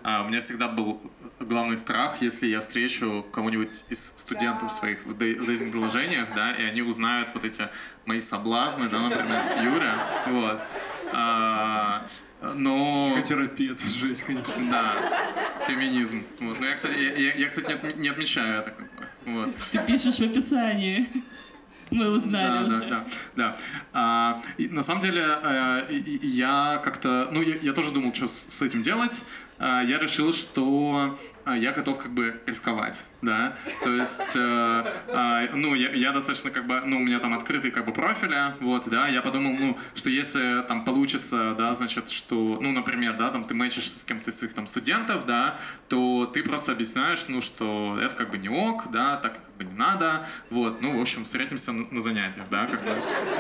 [0.05, 1.01] А, у меня всегда был
[1.41, 4.75] главный страх, если я встречу кого-нибудь из студентов Да.
[4.75, 7.69] своих в дейтинг-приложениях, да, и они узнают вот эти
[8.07, 9.99] мои соблазны, да, например, Юра,
[10.29, 10.61] вот.
[11.13, 12.07] А,
[12.41, 13.11] но...
[13.15, 14.53] Психотерапия, это жесть, конечно.
[14.71, 14.95] Да,
[15.67, 16.23] феминизм.
[16.41, 16.61] Вот.
[16.61, 18.71] Но я, кстати, я, я- я, кстати, не, отме- не отмечаю это.
[18.71, 19.33] Как бы.
[19.33, 19.51] вот.
[19.73, 21.09] Ты пишешь в описании.
[21.91, 22.79] Мы узнали Да, уже.
[22.81, 23.05] да, да,
[23.37, 23.57] да.
[23.95, 28.29] А, и на самом деле э, и- я как-то, ну я, я тоже думал, что
[28.29, 29.25] с с этим делать.
[29.59, 31.17] А, Я решил, что а,
[31.55, 33.57] я готов как бы рисковать, да.
[33.83, 37.71] То есть, э, а, ну я, я достаточно как бы, ну у меня там открытый
[37.71, 39.09] как бы профиля, вот, да.
[39.09, 43.55] Я подумал, ну что если там получится, да, значит, что, ну например, да, там ты
[43.55, 48.15] мэчишься с кем-то из своих там студентов, да, то ты просто объясняешь, ну что это
[48.15, 51.73] как бы не ок, да, так как бы не надо, вот, ну в общем встретимся
[51.73, 52.91] на, на занятиях, да, как бы,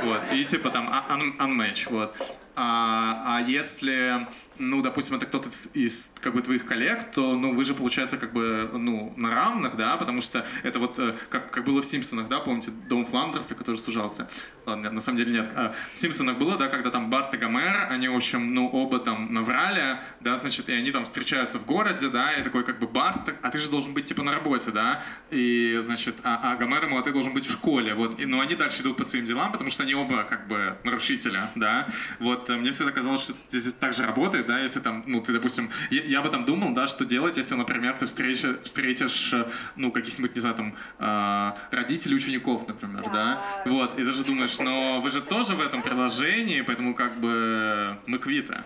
[0.04, 2.14] вот, и типа там а- un- unmatch, вот.
[2.60, 4.26] А, а если,
[4.58, 8.32] ну, допустим, это кто-то из, как бы твоих коллег, то, ну, вы же, получается, как
[8.32, 12.28] бы, ну, на равных, да, потому что это вот, э, как, как было в Симпсонах,
[12.28, 14.28] да, помните, дом Фландерса, который сужался?
[14.66, 15.48] Ладно, на самом деле нет.
[15.56, 18.98] А, В Симпсонах было, да, когда там Барт и Гомер, они, в общем, ну, оба
[18.98, 22.86] там наврали, да, значит, и они там встречаются в городе, да, и такой, как бы,
[22.86, 26.84] Барт, а ты же должен быть, типа, на работе, да, и, значит, а, а Гомер
[26.84, 29.24] ему, а ты должен быть в школе, вот, и, но они дальше идут по своим
[29.24, 31.88] делам, потому что они оба, как бы, нарушители, да,
[32.20, 35.32] вот, э, мне всегда казалось, что здесь так же работает, да, если там, ну, ты,
[35.32, 39.34] допустим, я, я бы там думал, да, что делать, если, например, ты встретишь, встретишь
[39.76, 43.42] ну, каких-нибудь, не знаю, там, э, родителей учеников, например, да.
[43.64, 47.98] вот, и ты же думаешь, но вы же тоже в этом приложении, поэтому как бы
[48.06, 48.62] мы квиты.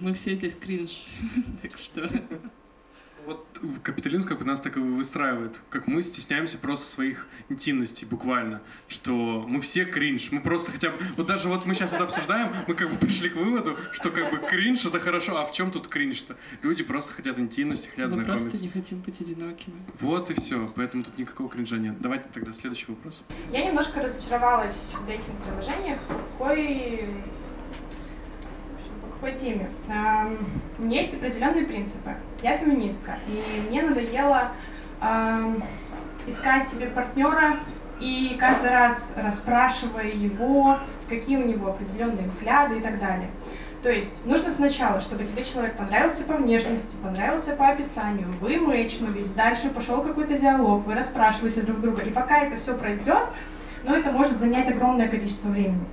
[0.00, 1.04] Мы все здесь кринж,
[1.62, 2.08] так что...
[3.26, 3.46] Вот
[3.82, 9.44] капитализм как бы нас так и выстраивает, как мы стесняемся просто своих интимностей, буквально, что
[9.46, 12.74] мы все кринж, мы просто хотя бы, вот даже вот мы сейчас это обсуждаем, мы
[12.74, 15.88] как бы пришли к выводу, что как бы кринж это хорошо, а в чем тут
[15.88, 16.36] кринж-то?
[16.62, 18.46] Люди просто хотят интимности, хотят Мы знакомиться.
[18.48, 19.76] просто не хотим быть одинокими.
[20.00, 22.00] Вот и все, поэтому тут никакого кринжа нет.
[22.00, 23.22] Давайте тогда следующий вопрос.
[23.52, 25.98] Я немножко разочаровалась в дейтинг-приложениях.
[26.38, 27.04] Какой...
[29.20, 29.68] По теме?
[30.78, 32.14] У меня есть определенные принципы.
[32.42, 34.52] Я феминистка, и мне надоело
[36.26, 37.56] искать себе партнера
[38.00, 43.28] и каждый раз расспрашивая его, какие у него определенные взгляды и так далее.
[43.82, 49.30] То есть нужно сначала, чтобы тебе человек понравился по внешности, понравился по описанию, вы мэчнулись,
[49.30, 53.24] дальше пошел какой-то диалог, вы расспрашиваете друг друга, и пока это все пройдет,
[53.84, 55.84] но это может занять огромное количество времени.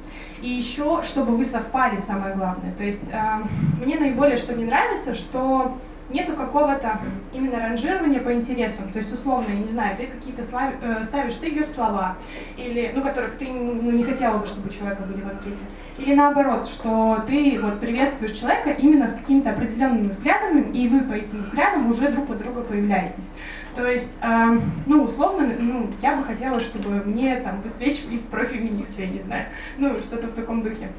[0.42, 2.74] И еще, чтобы вы совпали, самое главное.
[2.78, 5.78] То есть э, мне наиболее что не нравится, что
[6.10, 7.00] нету какого-то
[7.34, 8.92] именно ранжирования по интересам.
[8.92, 12.18] То есть, условно, я не знаю, ты какие-то слав- э, ставишь триггер-слова,
[12.56, 15.64] или, ну, которых ты ну, не хотела бы, чтобы у человека были в анкете.
[15.98, 21.14] Или наоборот, что ты вот приветствуешь человека именно с какими-то определенными взглядами, и вы по
[21.14, 23.34] этим взглядам уже друг под друга появляетесь.
[23.78, 29.08] То есть, э, ну, условно, ну, я бы хотела, чтобы мне там высвечивались профеминисты, я
[29.08, 29.46] не знаю,
[29.78, 30.90] ну, что-то в таком духе.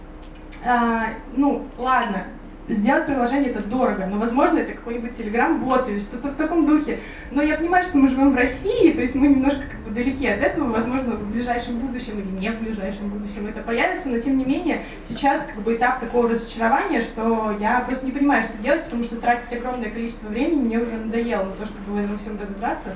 [0.65, 2.23] А, ну, ладно,
[2.69, 6.99] сделать приложение это дорого, но, возможно, это какой-нибудь телеграм-бот или что-то в таком духе.
[7.31, 10.27] Но я понимаю, что мы живем в России, то есть мы немножко как бы далеки
[10.27, 14.39] от этого, возможно, в ближайшем будущем или не в ближайшем будущем это появится, но тем
[14.39, 18.85] не менее сейчас как бы этап такого разочарования, что я просто не понимаю, что делать,
[18.85, 22.39] потому что тратить огромное количество времени мне уже надоело на то, чтобы в этом всем
[22.41, 22.91] разобраться.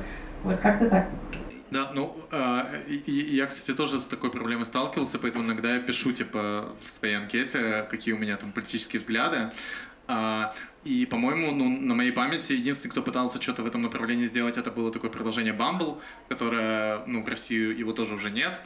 [0.44, 1.06] Вот как-то так.
[1.72, 6.76] Да, ну, э, я, кстати, тоже с такой проблемой сталкивался, поэтому иногда я пишу, типа,
[6.84, 9.50] в своей анкете, какие у меня там политические взгляды.
[10.06, 10.54] А,
[10.84, 14.70] и, по-моему, ну, на моей памяти единственный, кто пытался что-то в этом направлении сделать, это
[14.70, 15.98] было такое приложение Bumble,
[16.28, 18.60] которое, ну, в России его тоже уже нет.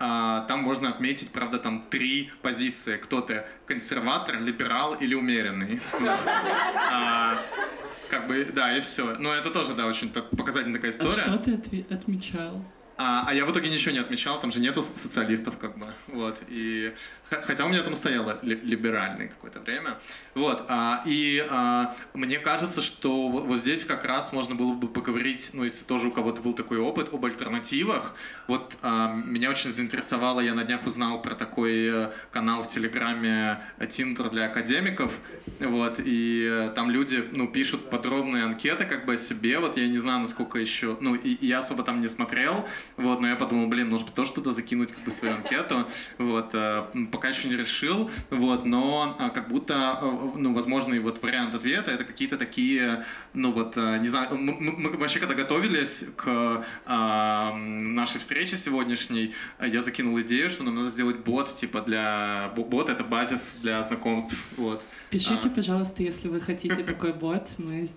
[0.00, 2.96] А, там можно отметить, правда, там три позиции.
[2.96, 3.44] Кто ты?
[3.66, 5.80] Консерватор, либерал или умеренный?
[8.08, 9.14] А, как бы, да, и все.
[9.18, 11.22] Но это тоже, да, очень показательная такая А история.
[11.22, 12.64] что ты отви- отмечал?
[12.96, 16.36] А, а я в итоге ничего не отмечал, там же нету социалистов, как бы, вот,
[16.48, 16.92] и
[17.30, 19.98] хотя у меня там стояло ли- либеральный какое-то время,
[20.34, 25.50] вот, а, и а, мне кажется, что вот, здесь как раз можно было бы поговорить,
[25.52, 28.14] ну, если тоже у кого-то был такой опыт, об альтернативах,
[28.46, 33.60] вот, а, меня очень заинтересовало, я на днях узнал про такой э, канал в Телеграме
[33.90, 35.12] Тиндер для академиков,
[35.60, 39.86] вот, и э, там люди, ну, пишут подробные анкеты, как бы, о себе, вот, я
[39.88, 42.66] не знаю, насколько еще, ну, и, и я особо там не смотрел,
[42.96, 45.86] вот, но я подумал, блин, может быть, тоже туда закинуть, как бы, свою анкету,
[46.18, 46.84] вот, э,
[47.18, 51.90] пока еще не решил, вот, но а, как будто, э, ну, возможный вот вариант ответа,
[51.90, 53.04] это какие-то такие,
[53.34, 59.34] ну, вот, э, не знаю, мы, мы- вообще, когда готовились к м, нашей встрече сегодняшней,
[59.58, 63.56] э, я закинул идею, что нам надо сделать бот, типа, для, бо- бот— это базис
[63.62, 64.80] для знакомств, вот.
[65.10, 65.50] Пишите, А.
[65.50, 67.48] пожалуйста, если вы хотите такой бот.
[67.58, 67.88] Мы,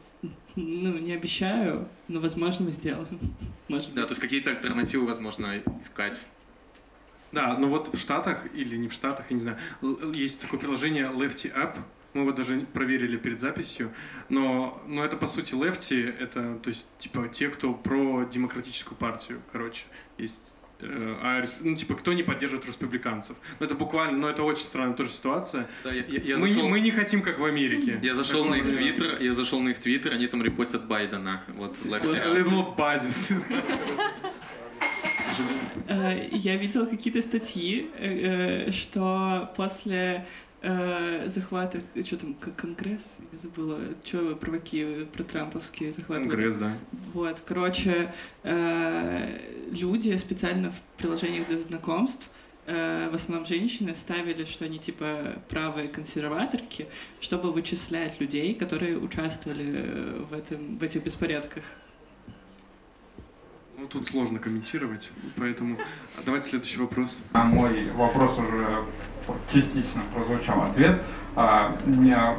[0.56, 3.20] ну, не обещаю, но, возможно, мы сделаем.
[3.68, 4.08] Может Да, быть.
[4.08, 6.26] то есть какие-то альтернативы, возможно, искать.
[7.32, 9.58] Да, но вот в Штатах или не в Штатах, я не знаю,
[10.14, 11.78] есть такое приложение Lefty App.
[12.14, 13.90] Мы его даже проверили перед записью,
[14.28, 19.42] но, но это по сути Lefty, это то есть типа те, кто про демократическую партию,
[19.54, 19.86] короче,
[20.18, 23.38] есть э, а ну, типа, кто не поддерживает республиканцев.
[23.62, 25.68] Ну, это буквально, ну, это очень странная тоже ситуация.
[25.86, 27.98] Да, я, я- я мы, не- зашел- мы не хотим, как в Америке.
[28.02, 31.44] Я зашел на их твиттер, я зашел на их твиттер, они там репостят Байдена.
[31.56, 32.36] Вот, lefty app.
[32.36, 33.30] Little базис.
[35.92, 40.26] Э, Я видела какие-то статьи, э, э, что после
[41.26, 46.22] захвата, что там, к- Конгресс, я забыла, что провоки про трамповские захваты.
[46.30, 46.78] Конгресс, да.
[47.16, 48.14] Вот, короче,
[49.72, 52.30] люди специально в приложениях для знакомств,
[52.68, 56.86] в основном женщины, ставили, что они типа правые консерваторки,
[57.20, 61.64] чтобы вычислять людей, которые участвовали в, этом, в этих беспорядках.
[63.82, 65.10] Ну, тут сложно комментировать,
[65.40, 65.76] поэтому
[66.16, 67.18] а давайте следующий вопрос.
[67.34, 68.84] На мой вопрос уже
[69.52, 71.02] частично прозвучал ответ.
[71.36, 72.36] А, У меня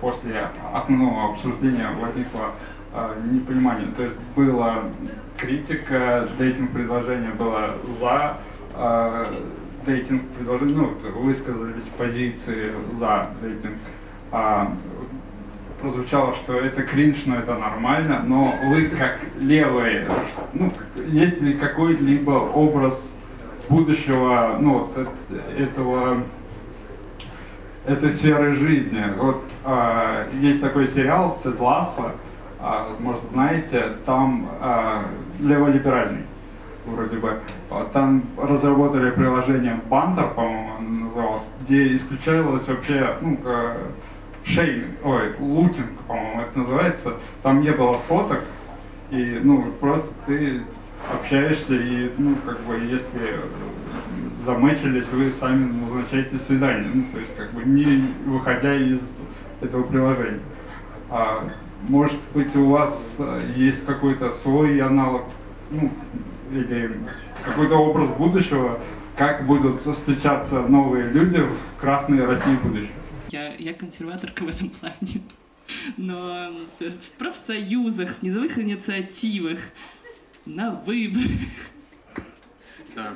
[0.00, 2.54] после основного обсуждения возникло
[2.94, 3.88] а, непонимание.
[3.98, 4.84] То есть была
[5.36, 8.38] критика, дейтинг предложение было за
[8.72, 9.26] а,
[9.84, 10.86] дейтинг предложили, ну,
[11.20, 13.76] высказались позиции за дейтинг.
[15.86, 20.08] Прозвучало, что это кринж, но это нормально, но вы как левые,
[20.52, 20.72] ну,
[21.06, 23.00] есть ли какой-либо образ
[23.68, 26.24] будущего, ну, вот, эт- этого
[27.86, 29.04] этой сферы жизни.
[29.16, 32.10] Вот а, есть такой сериал Тед Лассо,
[32.58, 35.04] а, может знаете, там а,
[35.38, 36.24] леволиберальный
[36.84, 37.38] вроде бы.
[37.92, 43.76] Там разработали приложение Бантер, по-моему, называлось, где исключалось вообще, ну, э,
[44.46, 47.14] шейминг, ой, лутинг, по-моему, это называется.
[47.42, 48.40] Там не было фоток,
[49.10, 50.62] и, ну, просто ты
[51.12, 53.40] общаешься, и, ну, как бы, если
[54.44, 59.00] замечились, вы сами назначаете свидание, ну, то есть, как бы, не выходя из
[59.60, 60.40] этого приложения.
[61.10, 61.44] А,
[61.88, 65.22] может быть, у вас э, есть какой-то свой аналог,
[65.70, 65.90] ну,
[66.52, 66.98] или
[67.44, 68.78] какой-то образ будущего,
[69.16, 72.92] как будут встречаться новые люди в красной России будущего?
[73.36, 75.20] Я, я консерваторка в этом плане.
[75.98, 79.58] Но в профсоюзах, в низовых инициативах,
[80.46, 81.50] на выборах.
[82.94, 83.14] Да.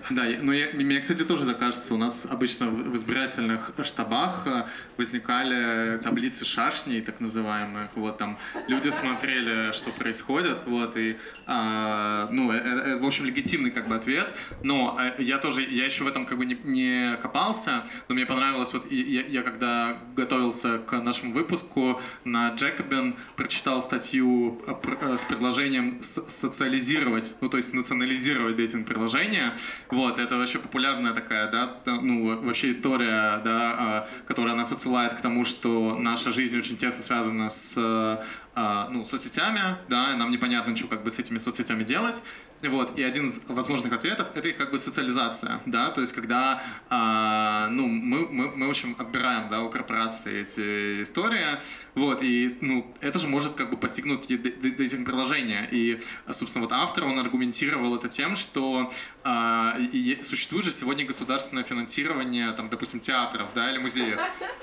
[0.10, 4.46] Да, я- ну я, мне, кстати, тоже так кажется, у нас обычно в избирательных штабах
[4.46, 4.64] э,
[4.96, 8.38] возникали таблицы шашней, так называемых, вот там
[8.68, 13.94] люди смотрели, что происходит, вот, и, а, ну, это, это, в общем, легитимный как бы
[13.94, 14.28] ответ,
[14.62, 18.26] но э, я тоже, я еще в этом как бы не, не копался, но мне
[18.26, 25.16] понравилось, вот, я, я когда готовился к нашему выпуску на Джекобин, прочитал статью э, э,
[25.18, 29.56] с предложением социализировать, ну, то есть национализировать дейтинг-приложения,
[29.90, 35.20] вот, это вообще популярная такая, да, ну, вообще история, да, а, которая нас отсылает к
[35.20, 38.24] тому, что наша жизнь очень тесно связана с, э,
[38.54, 42.22] а, ну, соцсетями, да, и нам непонятно, что как бы с этими соцсетями делать,
[42.62, 46.62] вот, и один из возможных ответов— это их как бы социализация, да, то есть когда,
[46.90, 51.58] а, ну, мы, мы, мы, в общем, отбираем, да, у корпорации эти истории,
[51.94, 56.64] вот, и, ну, это же может как бы постигнуть и д- д- дейтинг-приложения, и, собственно,
[56.64, 58.92] вот автор, он аргументировал это тем, что
[59.22, 64.18] а, и- и существует же сегодня государственное финансирование, там, допустим, театров, да, или музеев,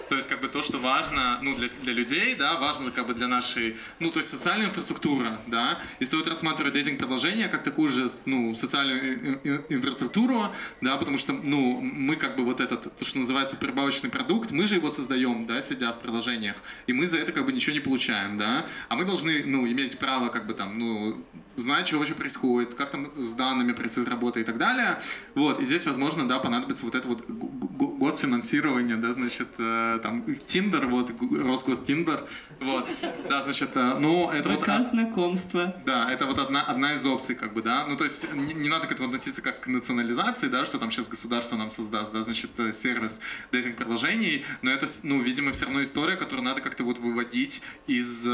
[0.10, 3.14] то есть как бы то, что важно, ну, для, для людей, да, важно как бы
[3.14, 8.10] для нашей, ну, то есть социальная инфраструктура, да, и стоит рассматривать дейтинг-приложения как такую же,
[8.26, 9.40] ну, социальную
[9.70, 10.52] инфраструктуру,
[10.82, 14.66] да, потому что, ну, мы как бы вот этот, то, что называется прибавочный продукт, мы
[14.66, 17.80] же его создаем, да, сидя в приложениях, и мы за это как бы ничего не
[17.80, 21.24] получаем, да, а мы должны, ну, иметь право как бы там, ну,
[21.58, 25.02] знать, что вообще происходит, как там с данными происходит работа и так далее.
[25.36, 30.88] Вот, и здесь, возможно, да, понадобится вот это вот госфинансирование, да, значит, э, там, Тиндер,
[30.88, 32.24] вот, Росгостиндер,
[32.60, 32.88] вот,
[33.28, 34.60] да, значит, э, ну, это вот...
[34.60, 35.76] Пока знакомства.
[35.86, 37.86] Да, это вот одна, одна из опций, как бы, да.
[37.88, 40.92] Ну, то есть не, не надо к этому относиться как к национализации, да, что там
[40.92, 43.20] сейчас государство нам создаст, да, значит, э, сервис
[43.52, 48.26] дейтинг-приложений, но это, ну, видимо, все равно история, которую надо как-то вот выводить из,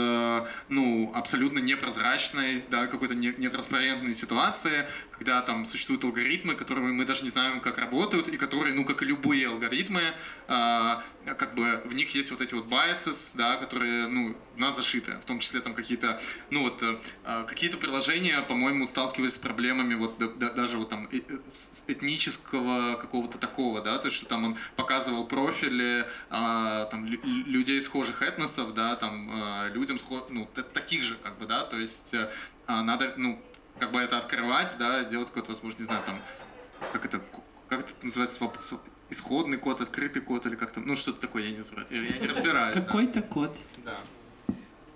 [0.70, 7.24] ну, абсолютно непрозрачной, да, какой-то не- нетранспарентной ситуации, когда там существуют алгоритмы, которые мы даже
[7.24, 10.02] не знаем, как работают, и которые, ну, как и любые алгоритмы,
[10.48, 11.04] а,
[11.38, 15.14] как бы в них есть вот эти вот biases, да, которые, ну, в нас зашиты,
[15.14, 19.96] в том числе там какие-то, ну, вот, э, а, какие-то приложения, по-моему, сталкивались с проблемами
[19.96, 21.38] вот да- да- даже вот там э- э,
[21.88, 27.46] этнического какого-то такого, да, то есть что там он показывал профили а, там лю- лю-
[27.46, 30.00] людей схожих этносов, да, там а, людям
[30.30, 32.30] ну, та- таких же, как бы, да, то есть э,
[32.68, 33.42] надо, ну,
[33.80, 36.16] как бы это открывать, да, делать какой-то, возможно, не знаю, там,
[36.92, 37.22] как это,
[37.68, 38.50] как это называется,
[39.10, 42.18] исходный код, открытый код или как там, ну, что-то такое, я не знаю, я, я
[42.18, 42.76] не разбираюсь.
[42.76, 42.82] да.
[42.82, 43.56] Какой-то код.
[43.84, 43.98] Да.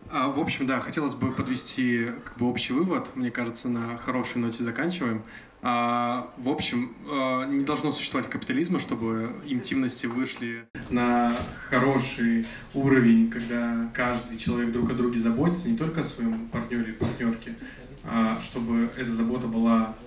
[0.10, 3.16] А, в общем, да, хотелось бы подвести как бы общий вывод.
[3.16, 5.24] Мне кажется, на хорошей ноте заканчиваем.
[5.70, 11.36] А, в общем, а, не должно существовать капитализма, чтобы интимности вышли на
[11.68, 16.92] хороший уровень, когда каждый человек друг о друге заботится, не только о своем партнере или
[16.94, 17.58] партнерке,
[18.06, 19.98] а чтобы эта забота была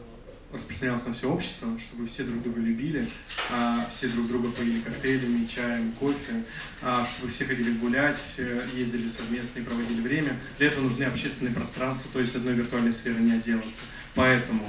[0.50, 3.06] распространялась на все общество, чтобы все друг друга любили,
[3.52, 6.42] а, все друг друга поили коктейлями, чаем, кофе,
[6.80, 10.40] а, чтобы все ходили гулять, э, ездили совместно и проводили время.
[10.56, 13.82] Для этого нужны общественные пространства, то есть одной виртуальной сферы не отделаться.
[14.14, 14.64] Поэтому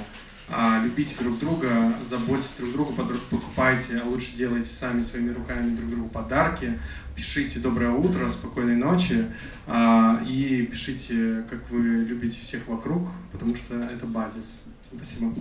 [0.82, 2.92] любите друг друга, заботьтесь друг друга,
[3.30, 6.78] покупайте, а лучше делайте сами своими руками друг другу подарки,
[7.16, 9.26] пишите «Доброе утро», «Спокойной ночи»
[9.66, 14.60] а, и пишите, как вы любите всех вокруг, потому что это базис.
[14.94, 15.34] Спасибо.